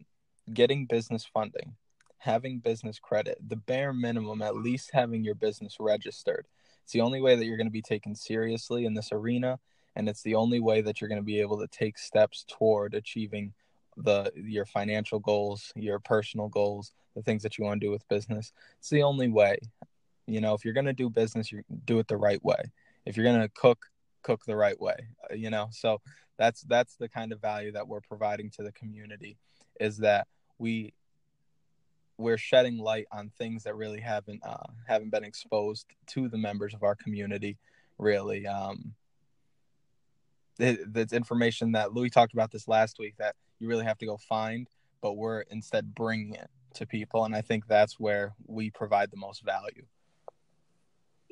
getting 0.54 0.86
business 0.86 1.26
funding, 1.26 1.76
having 2.18 2.60
business 2.60 3.00
credit, 3.00 3.38
the 3.48 3.56
bare 3.56 3.94
minimum, 3.94 4.42
at 4.42 4.56
least 4.56 4.92
having 4.94 5.24
your 5.24 5.36
business 5.36 5.78
registered. 5.80 6.46
It's 6.84 6.94
the 6.94 7.02
only 7.02 7.22
way 7.22 7.36
that 7.36 7.46
you're 7.46 7.58
going 7.58 7.68
to 7.68 7.72
be 7.72 7.82
taken 7.82 8.16
seriously 8.16 8.86
in 8.86 8.94
this 8.94 9.12
arena, 9.12 9.60
and 9.96 10.08
it's 10.08 10.22
the 10.22 10.36
only 10.36 10.60
way 10.60 10.82
that 10.82 11.02
you're 11.02 11.10
going 11.10 11.22
to 11.22 11.26
be 11.26 11.42
able 11.42 11.60
to 11.60 11.68
take 11.68 11.98
steps 11.98 12.46
toward 12.48 12.94
achieving 12.94 13.54
the 13.98 14.32
your 14.36 14.66
financial 14.66 15.20
goals, 15.20 15.74
your 15.76 16.00
personal 16.00 16.48
goals, 16.48 16.94
the 17.16 17.24
things 17.24 17.44
that 17.44 17.58
you 17.58 17.66
want 17.66 17.82
to 17.82 17.86
do 17.88 17.92
with 17.92 18.08
business. 18.08 18.54
It's 18.80 18.90
the 18.90 19.04
only 19.04 19.28
way. 19.28 19.58
You 20.28 20.42
know, 20.42 20.54
if 20.54 20.66
you're 20.66 20.74
going 20.74 20.86
to 20.86 20.94
do 20.94 21.10
business, 21.10 21.52
you 21.52 21.64
do 21.86 22.00
it 22.00 22.08
the 22.08 22.18
right 22.18 22.44
way. 22.44 22.62
If 23.06 23.16
you're 23.16 23.26
going 23.26 23.42
to 23.42 23.50
cook, 23.50 23.86
cook 24.24 24.46
the 24.46 24.56
right 24.56 24.80
way. 24.80 24.96
Uh, 25.32 25.36
you 25.36 25.50
know, 25.50 25.70
so 25.72 26.02
that's 26.38 26.62
that's 26.62 26.96
the 26.96 27.10
kind 27.10 27.32
of 27.32 27.42
value 27.42 27.72
that 27.72 27.88
we're 27.88 28.02
providing 28.02 28.50
to 28.52 28.64
the 28.64 28.72
community 28.72 29.38
is 29.80 29.98
that 29.98 30.28
we 30.60 30.94
we're 32.18 32.38
shedding 32.38 32.78
light 32.78 33.06
on 33.12 33.30
things 33.38 33.64
that 33.64 33.76
really 33.76 34.00
haven't 34.00 34.42
uh, 34.44 34.68
haven't 34.88 35.12
been 35.12 35.24
exposed 35.24 35.88
to 36.08 36.28
the 36.30 36.38
members 36.38 36.74
of 36.74 36.84
our 36.84 36.96
community 36.96 37.58
really 37.98 38.46
um 38.46 38.94
it's 40.60 41.14
information 41.14 41.72
that 41.72 41.94
louis 41.94 42.10
talked 42.10 42.34
about 42.34 42.52
this 42.52 42.68
last 42.68 42.98
week 43.00 43.16
that 43.18 43.36
you 43.60 43.68
really 43.68 43.86
have 43.86 43.98
to 43.98 44.06
go 44.06 44.18
find 44.18 44.68
but 45.02 45.14
we're 45.14 45.42
instead 45.52 45.94
bringing 45.94 46.34
it 46.34 46.50
to 46.74 46.86
people 46.86 47.26
and 47.26 47.36
i 47.36 47.42
think 47.42 47.68
that's 47.68 48.00
where 48.00 48.34
we 48.46 48.70
provide 48.70 49.12
the 49.12 49.18
most 49.18 49.44
value 49.44 49.86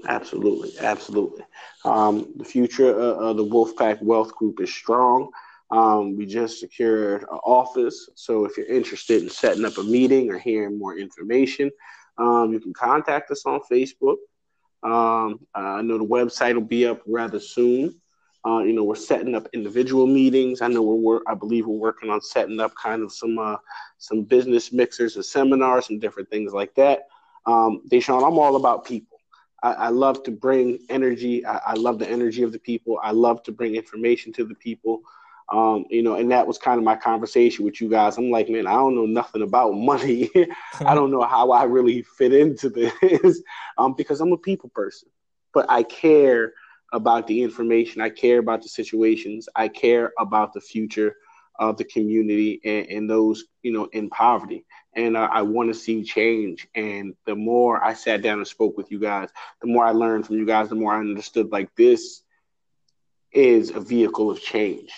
Absolutely, 0.07 0.73
absolutely. 0.79 1.43
Um, 1.83 2.33
the 2.35 2.43
future 2.43 2.89
of 2.89 3.37
the 3.37 3.45
Wolfpack 3.45 4.01
Wealth 4.01 4.35
Group 4.35 4.59
is 4.59 4.73
strong. 4.73 5.29
Um, 5.71 6.15
we 6.15 6.25
just 6.25 6.59
secured 6.59 7.23
an 7.23 7.39
office, 7.43 8.09
so 8.13 8.45
if 8.45 8.55
you're 8.57 8.67
interested 8.67 9.23
in 9.23 9.29
setting 9.29 9.65
up 9.65 9.77
a 9.77 9.83
meeting 9.83 10.29
or 10.29 10.37
hearing 10.37 10.77
more 10.77 10.97
information, 10.97 11.71
um, 12.17 12.53
you 12.53 12.59
can 12.59 12.73
contact 12.73 13.31
us 13.31 13.45
on 13.45 13.61
Facebook. 13.71 14.17
Um, 14.83 15.39
I 15.55 15.81
know 15.81 15.97
the 15.97 16.05
website 16.05 16.53
will 16.53 16.61
be 16.61 16.85
up 16.85 17.01
rather 17.07 17.39
soon. 17.39 17.99
Uh, 18.45 18.59
you 18.59 18.73
know, 18.73 18.83
we're 18.83 18.93
setting 18.93 19.33
up 19.33 19.47
individual 19.53 20.05
meetings. 20.05 20.61
I 20.61 20.67
know 20.67 20.83
we're, 20.83 21.21
I 21.25 21.33
believe 21.33 21.65
we're 21.65 21.77
working 21.79 22.11
on 22.11 22.21
setting 22.21 22.59
up 22.59 22.75
kind 22.75 23.01
of 23.01 23.11
some, 23.11 23.39
uh, 23.39 23.55
some 23.97 24.21
business 24.21 24.71
mixers 24.71 25.15
and 25.15 25.25
seminars 25.25 25.89
and 25.89 25.99
different 25.99 26.29
things 26.29 26.53
like 26.53 26.75
that. 26.75 27.07
Um, 27.47 27.81
Deshaun, 27.89 28.25
I'm 28.25 28.37
all 28.37 28.55
about 28.55 28.85
people. 28.85 29.14
I, 29.63 29.71
I 29.73 29.89
love 29.89 30.23
to 30.23 30.31
bring 30.31 30.79
energy. 30.89 31.45
I, 31.45 31.57
I, 31.57 31.73
love 31.73 31.99
the 31.99 32.09
energy 32.09 32.43
of 32.43 32.51
the 32.51 32.59
people. 32.59 32.99
I 33.01 33.11
love 33.11 33.43
to 33.43 33.51
bring 33.51 33.75
information 33.75 34.33
to 34.33 34.45
the 34.45 34.55
people. 34.55 35.01
Um, 35.51 35.85
you 35.89 36.01
know, 36.01 36.15
and 36.15 36.31
that 36.31 36.47
was 36.47 36.57
kind 36.57 36.77
of 36.77 36.83
my 36.83 36.95
conversation 36.95 37.65
with 37.65 37.79
you 37.79 37.89
guys. 37.89 38.17
I'm 38.17 38.31
like, 38.31 38.49
man, 38.49 38.67
I 38.67 38.73
don't 38.73 38.95
know 38.95 39.05
nothing 39.05 39.43
about 39.43 39.71
money. 39.75 40.29
I 40.79 40.95
don't 40.95 41.11
know 41.11 41.23
how 41.23 41.51
I 41.51 41.63
really 41.63 42.01
fit 42.01 42.33
into 42.33 42.69
this 42.69 43.41
um, 43.77 43.93
because 43.93 44.21
I'm 44.21 44.31
a 44.31 44.37
people 44.37 44.69
person, 44.69 45.09
but 45.53 45.65
I 45.69 45.83
care 45.83 46.53
about 46.93 47.27
the 47.27 47.43
information. 47.43 48.01
I 48.01 48.09
care 48.09 48.39
about 48.39 48.61
the 48.61 48.69
situations. 48.69 49.47
I 49.55 49.67
care 49.67 50.13
about 50.19 50.53
the 50.53 50.61
future 50.61 51.15
of 51.59 51.77
the 51.77 51.85
community 51.85 52.59
and, 52.63 52.87
and 52.87 53.09
those, 53.09 53.45
you 53.61 53.71
know, 53.71 53.85
in 53.93 54.09
poverty 54.09 54.65
and 54.95 55.17
uh, 55.17 55.27
I 55.31 55.41
want 55.41 55.69
to 55.69 55.79
see 55.79 56.03
change. 56.03 56.67
And 56.75 57.15
the 57.25 57.35
more 57.35 57.83
I 57.83 57.93
sat 57.93 58.21
down 58.21 58.37
and 58.37 58.47
spoke 58.47 58.77
with 58.77 58.91
you 58.91 58.99
guys, 58.99 59.29
the 59.61 59.67
more 59.67 59.85
I 59.85 59.91
learned 59.91 60.25
from 60.25 60.37
you 60.37 60.45
guys, 60.45 60.69
the 60.69 60.75
more 60.75 60.93
I 60.93 60.99
understood 60.99 61.51
like 61.51 61.75
this 61.75 62.21
is 63.31 63.71
a 63.71 63.79
vehicle 63.79 64.31
of 64.31 64.41
change. 64.41 64.91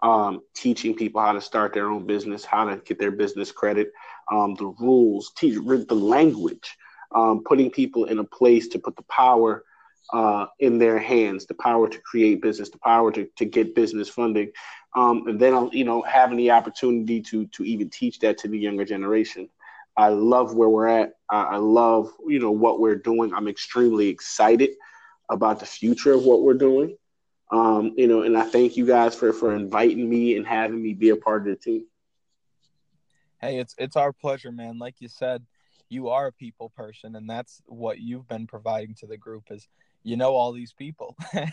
Um, 0.00 0.42
teaching 0.54 0.94
people 0.94 1.20
how 1.20 1.32
to 1.32 1.40
start 1.40 1.74
their 1.74 1.90
own 1.90 2.06
business, 2.06 2.44
how 2.44 2.66
to 2.66 2.76
get 2.76 3.00
their 3.00 3.10
business 3.10 3.50
credit, 3.50 3.90
um, 4.30 4.54
the 4.54 4.66
rules, 4.78 5.32
teach 5.36 5.54
the 5.54 5.94
language, 5.94 6.76
um, 7.12 7.42
putting 7.44 7.70
people 7.70 8.04
in 8.04 8.18
a 8.18 8.24
place 8.24 8.68
to 8.68 8.78
put 8.78 8.94
the 8.94 9.02
power 9.04 9.64
uh, 10.12 10.46
in 10.58 10.78
their 10.78 10.98
hands, 10.98 11.46
the 11.46 11.54
power 11.54 11.88
to 11.88 11.98
create 12.00 12.40
business, 12.40 12.70
the 12.70 12.78
power 12.78 13.12
to, 13.12 13.28
to 13.36 13.44
get 13.44 13.74
business 13.74 14.08
funding, 14.08 14.50
um, 14.96 15.26
and 15.26 15.38
then 15.38 15.68
you 15.72 15.84
know 15.84 16.02
having 16.02 16.38
the 16.38 16.50
opportunity 16.50 17.20
to 17.20 17.46
to 17.48 17.64
even 17.64 17.90
teach 17.90 18.18
that 18.20 18.38
to 18.38 18.48
the 18.48 18.58
younger 18.58 18.84
generation. 18.84 19.48
I 19.96 20.08
love 20.08 20.54
where 20.54 20.68
we're 20.68 20.86
at. 20.86 21.14
I, 21.30 21.42
I 21.42 21.56
love 21.56 22.12
you 22.26 22.38
know 22.38 22.50
what 22.50 22.80
we're 22.80 22.96
doing. 22.96 23.34
I'm 23.34 23.48
extremely 23.48 24.08
excited 24.08 24.70
about 25.30 25.60
the 25.60 25.66
future 25.66 26.12
of 26.12 26.24
what 26.24 26.42
we're 26.42 26.54
doing. 26.54 26.96
Um, 27.50 27.94
you 27.96 28.06
know, 28.06 28.22
and 28.22 28.36
I 28.36 28.44
thank 28.44 28.76
you 28.76 28.86
guys 28.86 29.14
for 29.14 29.32
for 29.32 29.54
inviting 29.54 30.08
me 30.08 30.36
and 30.36 30.46
having 30.46 30.82
me 30.82 30.94
be 30.94 31.10
a 31.10 31.16
part 31.16 31.42
of 31.42 31.48
the 31.48 31.56
team. 31.56 31.86
Hey, 33.40 33.58
it's 33.58 33.74
it's 33.78 33.96
our 33.96 34.12
pleasure, 34.12 34.52
man. 34.52 34.78
Like 34.78 34.96
you 35.00 35.08
said, 35.08 35.44
you 35.88 36.08
are 36.08 36.26
a 36.26 36.32
people 36.32 36.70
person, 36.70 37.16
and 37.16 37.28
that's 37.28 37.62
what 37.66 37.98
you've 37.98 38.28
been 38.28 38.46
providing 38.46 38.94
to 38.96 39.06
the 39.06 39.16
group 39.16 39.44
is 39.50 39.68
you 40.08 40.16
know 40.16 40.30
all 40.34 40.52
these 40.52 40.72
people. 40.72 41.16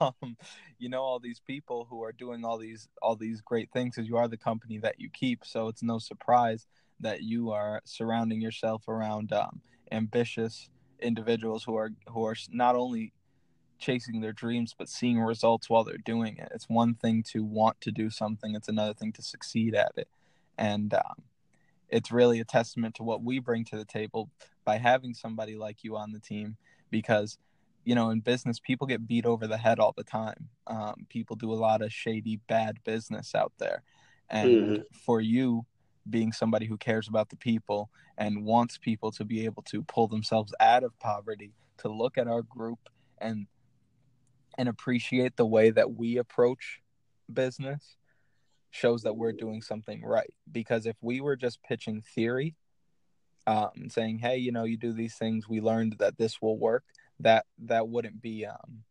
Um, 0.00 0.36
you 0.78 0.88
know 0.88 1.02
all 1.02 1.18
these 1.18 1.40
people 1.40 1.86
who 1.88 2.02
are 2.04 2.12
doing 2.12 2.44
all 2.44 2.58
these 2.58 2.88
all 3.02 3.16
these 3.16 3.40
great 3.40 3.70
things 3.72 3.94
because 3.94 4.08
you 4.08 4.16
are 4.16 4.28
the 4.28 4.36
company 4.36 4.78
that 4.78 5.00
you 5.00 5.08
keep. 5.10 5.44
So 5.44 5.68
it's 5.68 5.82
no 5.82 5.98
surprise 5.98 6.66
that 7.00 7.22
you 7.22 7.50
are 7.50 7.80
surrounding 7.84 8.40
yourself 8.40 8.86
around 8.86 9.32
um, 9.32 9.60
ambitious 9.90 10.68
individuals 11.00 11.64
who 11.64 11.76
are 11.76 11.90
who 12.08 12.24
are 12.24 12.36
not 12.50 12.76
only 12.76 13.12
chasing 13.78 14.20
their 14.20 14.32
dreams 14.32 14.74
but 14.76 14.88
seeing 14.88 15.20
results 15.20 15.68
while 15.68 15.84
they're 15.84 15.96
doing 15.98 16.36
it. 16.36 16.50
It's 16.54 16.68
one 16.68 16.94
thing 16.94 17.24
to 17.32 17.42
want 17.42 17.80
to 17.82 17.90
do 17.90 18.10
something 18.10 18.54
it's 18.54 18.68
another 18.68 18.94
thing 18.94 19.12
to 19.12 19.22
succeed 19.22 19.74
at 19.74 19.92
it. 19.96 20.08
And 20.56 20.94
um, 20.94 21.22
it's 21.88 22.12
really 22.12 22.40
a 22.40 22.44
testament 22.44 22.94
to 22.96 23.02
what 23.02 23.22
we 23.22 23.38
bring 23.38 23.64
to 23.66 23.76
the 23.76 23.84
table 23.84 24.30
by 24.64 24.78
having 24.78 25.14
somebody 25.14 25.56
like 25.56 25.82
you 25.82 25.96
on 25.96 26.12
the 26.12 26.20
team 26.20 26.56
because 26.90 27.38
you 27.84 27.94
know, 27.94 28.10
in 28.10 28.20
business, 28.20 28.58
people 28.58 28.86
get 28.86 29.06
beat 29.06 29.26
over 29.26 29.46
the 29.46 29.58
head 29.58 29.78
all 29.78 29.94
the 29.96 30.04
time. 30.04 30.48
Um, 30.66 31.06
people 31.08 31.36
do 31.36 31.52
a 31.52 31.54
lot 31.54 31.82
of 31.82 31.92
shady, 31.92 32.40
bad 32.48 32.78
business 32.84 33.34
out 33.34 33.52
there. 33.58 33.82
And 34.30 34.50
mm-hmm. 34.50 34.82
for 35.04 35.20
you, 35.20 35.66
being 36.08 36.32
somebody 36.32 36.66
who 36.66 36.76
cares 36.76 37.08
about 37.08 37.30
the 37.30 37.36
people 37.36 37.90
and 38.18 38.44
wants 38.44 38.78
people 38.78 39.10
to 39.12 39.24
be 39.24 39.44
able 39.44 39.62
to 39.62 39.82
pull 39.82 40.06
themselves 40.06 40.52
out 40.60 40.84
of 40.84 40.98
poverty, 40.98 41.52
to 41.78 41.88
look 41.88 42.18
at 42.18 42.28
our 42.28 42.42
group 42.42 42.78
and 43.18 43.46
and 44.56 44.68
appreciate 44.68 45.36
the 45.36 45.46
way 45.46 45.70
that 45.70 45.94
we 45.96 46.16
approach 46.16 46.80
business 47.32 47.96
shows 48.70 49.02
that 49.02 49.16
we're 49.16 49.32
doing 49.32 49.62
something 49.62 50.04
right. 50.04 50.32
Because 50.50 50.86
if 50.86 50.96
we 51.00 51.20
were 51.20 51.36
just 51.36 51.62
pitching 51.62 52.02
theory, 52.14 52.54
um, 53.46 53.88
saying, 53.88 54.18
"Hey, 54.18 54.38
you 54.38 54.52
know, 54.52 54.64
you 54.64 54.76
do 54.76 54.92
these 54.92 55.16
things, 55.16 55.48
we 55.48 55.60
learned 55.60 55.96
that 55.98 56.18
this 56.18 56.40
will 56.40 56.58
work," 56.58 56.84
that 57.20 57.46
that 57.64 57.88
wouldn't 57.88 58.20
be 58.20 58.46
um 58.46 58.84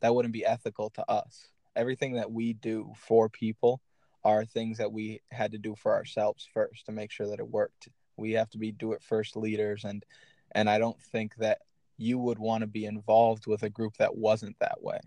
that 0.00 0.14
wouldn't 0.14 0.32
be 0.34 0.46
ethical 0.46 0.90
to 0.90 1.10
us. 1.10 1.48
Everything 1.74 2.14
that 2.14 2.30
we 2.30 2.52
do 2.52 2.92
for 2.96 3.28
people 3.28 3.80
are 4.24 4.44
things 4.44 4.78
that 4.78 4.92
we 4.92 5.20
had 5.30 5.52
to 5.52 5.58
do 5.58 5.74
for 5.74 5.92
ourselves 5.94 6.48
first 6.52 6.86
to 6.86 6.92
make 6.92 7.10
sure 7.10 7.26
that 7.28 7.38
it 7.38 7.48
worked. 7.48 7.88
We 8.16 8.32
have 8.32 8.50
to 8.50 8.58
be 8.58 8.72
do 8.72 8.92
it 8.92 9.02
first 9.02 9.36
leaders 9.36 9.84
and 9.84 10.04
and 10.52 10.68
I 10.70 10.78
don't 10.78 11.00
think 11.00 11.36
that 11.36 11.58
you 11.98 12.18
would 12.18 12.38
want 12.38 12.62
to 12.62 12.66
be 12.66 12.86
involved 12.86 13.46
with 13.46 13.64
a 13.64 13.70
group 13.70 13.96
that 13.98 14.16
wasn't 14.16 14.56
that 14.60 14.82
way. 14.82 15.00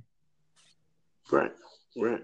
Right, 1.31 1.53
right. 1.97 2.21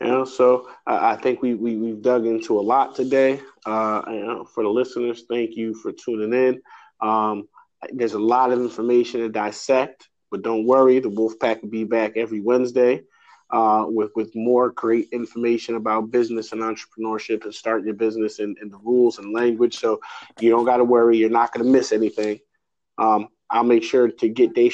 You 0.00 0.06
know, 0.06 0.24
so 0.24 0.68
I, 0.86 1.14
think 1.16 1.42
we, 1.42 1.54
we 1.54 1.76
we've 1.76 2.00
dug 2.00 2.26
into 2.26 2.58
a 2.58 2.62
lot 2.62 2.94
today. 2.94 3.40
Uh, 3.66 4.02
you 4.08 4.26
know, 4.26 4.44
for 4.44 4.62
the 4.62 4.68
listeners, 4.70 5.24
thank 5.28 5.56
you 5.56 5.74
for 5.74 5.92
tuning 5.92 6.32
in. 6.32 6.62
Um, 7.06 7.48
there's 7.92 8.14
a 8.14 8.18
lot 8.18 8.52
of 8.52 8.60
information 8.60 9.20
to 9.20 9.28
dissect, 9.28 10.08
but 10.30 10.42
don't 10.42 10.66
worry, 10.66 10.98
the 10.98 11.10
Wolfpack 11.10 11.62
will 11.62 11.70
be 11.70 11.84
back 11.84 12.16
every 12.16 12.40
Wednesday 12.40 13.02
uh, 13.50 13.84
with 13.88 14.10
with 14.14 14.34
more 14.34 14.70
great 14.70 15.08
information 15.12 15.74
about 15.74 16.10
business 16.10 16.52
and 16.52 16.62
entrepreneurship 16.62 17.44
and 17.44 17.54
starting 17.54 17.86
your 17.86 17.94
business 17.94 18.38
and, 18.38 18.56
and 18.60 18.72
the 18.72 18.78
rules 18.78 19.18
and 19.18 19.34
language. 19.34 19.78
So 19.78 20.00
you 20.38 20.50
don't 20.50 20.64
got 20.64 20.76
to 20.78 20.84
worry, 20.84 21.18
you're 21.18 21.30
not 21.30 21.52
going 21.52 21.66
to 21.66 21.72
miss 21.72 21.92
anything. 21.92 22.38
Um, 22.98 23.28
I'll 23.48 23.64
make 23.64 23.82
sure 23.82 24.08
to 24.08 24.28
get 24.28 24.54
Day 24.54 24.70